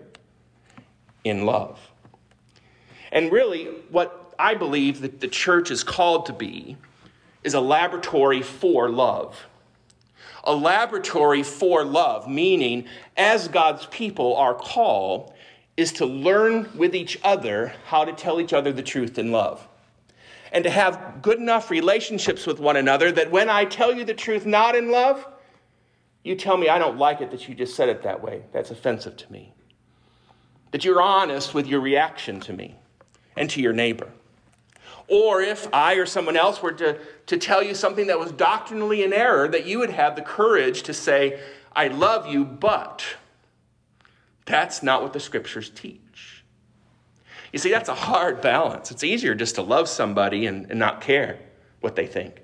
in 1.25 1.47
love. 1.47 1.81
And 3.11 3.33
really, 3.33 3.66
what 3.90 4.35
I 4.38 4.55
believe 4.55 5.01
that 5.01 5.20
the 5.20 5.29
church 5.29 5.70
is 5.70 5.83
called 5.83 6.27
to 6.27 6.33
be 6.33 6.77
is 7.42 7.55
a 7.55 7.61
laboratory 7.61 8.42
for 8.42 8.88
love. 8.88 9.47
A 10.44 10.55
laboratory 10.55 11.42
for 11.42 11.85
love, 11.85 12.29
meaning, 12.29 12.85
as 13.16 13.49
God's 13.49 13.87
people, 13.87 14.37
our 14.37 14.55
call 14.55 15.34
is 15.77 15.93
to 15.93 16.07
learn 16.07 16.71
with 16.77 16.95
each 16.95 17.19
other 17.25 17.73
how 17.87 18.05
to 18.05 18.13
tell 18.13 18.41
each 18.41 18.53
other 18.53 18.73
the 18.73 18.83
truth 18.83 19.19
in 19.19 19.33
love 19.33 19.67
and 20.55 20.63
to 20.63 20.71
have 20.71 21.21
good 21.21 21.39
enough 21.39 21.69
relationships 21.69 22.47
with 22.47 22.61
one 22.61 22.77
another 22.77 23.11
that 23.11 23.31
when 23.31 23.51
I 23.51 23.65
tell 23.65 23.93
you 23.93 24.05
the 24.05 24.15
truth 24.15 24.47
not 24.47 24.77
in 24.77 24.91
love, 24.91 25.27
you 26.23 26.37
tell 26.37 26.57
me 26.57 26.69
I 26.69 26.79
don't 26.79 26.97
like 26.97 27.21
it 27.21 27.33
that 27.33 27.49
you 27.49 27.57
just 27.57 27.75
said 27.75 27.89
it 27.89 28.03
that 28.05 28.23
way. 28.23 28.45
That's 28.53 28.71
offensive 28.71 29.17
to 29.17 29.33
me. 29.33 29.53
That 30.71 30.85
you're 30.85 31.03
honest 31.03 31.55
with 31.55 31.67
your 31.67 31.81
reaction 31.81 32.39
to 32.41 32.53
me 32.53 32.77
and 33.37 33.51
to 33.51 33.61
your 33.61 33.73
neighbor. 33.73 34.09
Or 35.09 35.43
if 35.43 35.69
I 35.75 35.95
or 35.95 36.07
someone 36.07 36.37
else 36.37 36.63
were 36.63 36.73
to, 36.73 36.99
to 37.27 37.37
tell 37.37 37.63
you 37.63 37.75
something 37.75 38.07
that 38.07 38.19
was 38.19 38.31
doctrinally 38.31 39.03
in 39.03 39.13
error, 39.13 39.49
that 39.49 39.67
you 39.67 39.81
would 39.81 39.91
have 39.91 40.15
the 40.15 40.23
courage 40.23 40.85
to 40.85 40.95
say, 40.95 41.41
I 41.75 41.89
love 41.89 42.29
you, 42.29 42.45
but 42.45 43.05
that's 44.44 44.83
not 44.83 45.02
what 45.02 45.12
the 45.12 45.20
scriptures 45.20 45.70
teach. 45.70 46.44
You 47.52 47.59
see, 47.59 47.70
that's 47.70 47.88
a 47.88 47.94
hard 47.94 48.40
balance. 48.40 48.90
It's 48.90 49.04
easier 49.04 49.35
just 49.35 49.54
to 49.54 49.62
love 49.62 49.88
somebody 49.88 50.46
and, 50.46 50.70
and 50.70 50.78
not 50.78 51.00
care 51.00 51.38
what 51.80 51.94
they 51.94 52.07
think. 52.07 52.42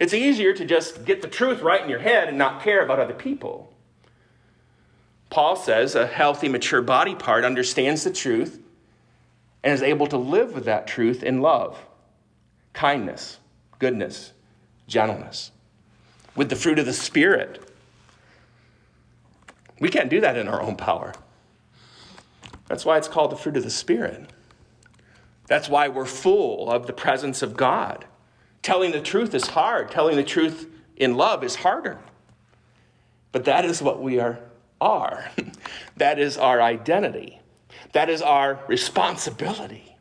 It's 0.00 0.14
easier 0.14 0.52
to 0.54 0.64
just 0.64 1.04
get 1.04 1.22
the 1.22 1.28
truth 1.28 1.60
right 1.60 1.82
in 1.82 1.88
your 1.88 2.00
head 2.00 2.28
and 2.28 2.36
not 2.36 2.62
care 2.62 2.82
about 2.82 2.98
other 2.98 3.14
people. 3.14 3.72
Paul 5.28 5.54
says 5.54 5.94
a 5.94 6.06
healthy, 6.06 6.48
mature 6.48 6.82
body 6.82 7.14
part 7.14 7.44
understands 7.44 8.02
the 8.02 8.10
truth 8.10 8.60
and 9.62 9.72
is 9.72 9.82
able 9.82 10.06
to 10.08 10.16
live 10.16 10.54
with 10.54 10.64
that 10.64 10.86
truth 10.86 11.22
in 11.22 11.40
love, 11.40 11.78
kindness, 12.72 13.38
goodness, 13.78 14.32
gentleness, 14.88 15.52
with 16.34 16.48
the 16.48 16.56
fruit 16.56 16.78
of 16.78 16.86
the 16.86 16.92
Spirit. 16.92 17.62
We 19.78 19.88
can't 19.88 20.10
do 20.10 20.20
that 20.22 20.36
in 20.36 20.48
our 20.48 20.60
own 20.60 20.76
power. 20.76 21.14
That's 22.70 22.84
why 22.84 22.98
it's 22.98 23.08
called 23.08 23.32
the 23.32 23.36
fruit 23.36 23.56
of 23.56 23.64
the 23.64 23.70
Spirit. 23.70 24.30
That's 25.48 25.68
why 25.68 25.88
we're 25.88 26.04
full 26.04 26.70
of 26.70 26.86
the 26.86 26.92
presence 26.92 27.42
of 27.42 27.56
God. 27.56 28.04
Telling 28.62 28.92
the 28.92 29.00
truth 29.00 29.34
is 29.34 29.48
hard, 29.48 29.90
telling 29.90 30.14
the 30.14 30.22
truth 30.22 30.68
in 30.96 31.16
love 31.16 31.42
is 31.42 31.56
harder. 31.56 31.98
But 33.32 33.44
that 33.46 33.64
is 33.64 33.82
what 33.82 34.00
we 34.00 34.20
are. 34.20 34.38
are. 34.80 35.32
that 35.96 36.20
is 36.20 36.38
our 36.38 36.62
identity. 36.62 37.40
That 37.90 38.08
is 38.08 38.22
our 38.22 38.60
responsibility 38.68 39.96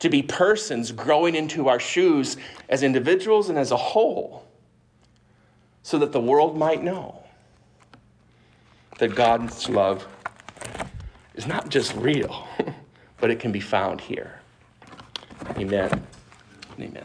to 0.00 0.08
be 0.08 0.20
persons 0.20 0.90
growing 0.90 1.36
into 1.36 1.68
our 1.68 1.78
shoes 1.78 2.36
as 2.68 2.82
individuals 2.82 3.50
and 3.50 3.56
as 3.56 3.70
a 3.70 3.76
whole 3.76 4.48
so 5.84 5.96
that 5.98 6.10
the 6.10 6.20
world 6.20 6.58
might 6.58 6.82
know 6.82 7.22
that 8.98 9.14
God's 9.14 9.68
love 9.68 10.08
is 11.34 11.46
not 11.46 11.68
just 11.68 11.94
real, 11.94 12.46
but 13.20 13.30
it 13.30 13.40
can 13.40 13.52
be 13.52 13.60
found 13.60 14.00
here. 14.00 14.40
Amen. 15.56 16.06
Amen. 16.78 17.04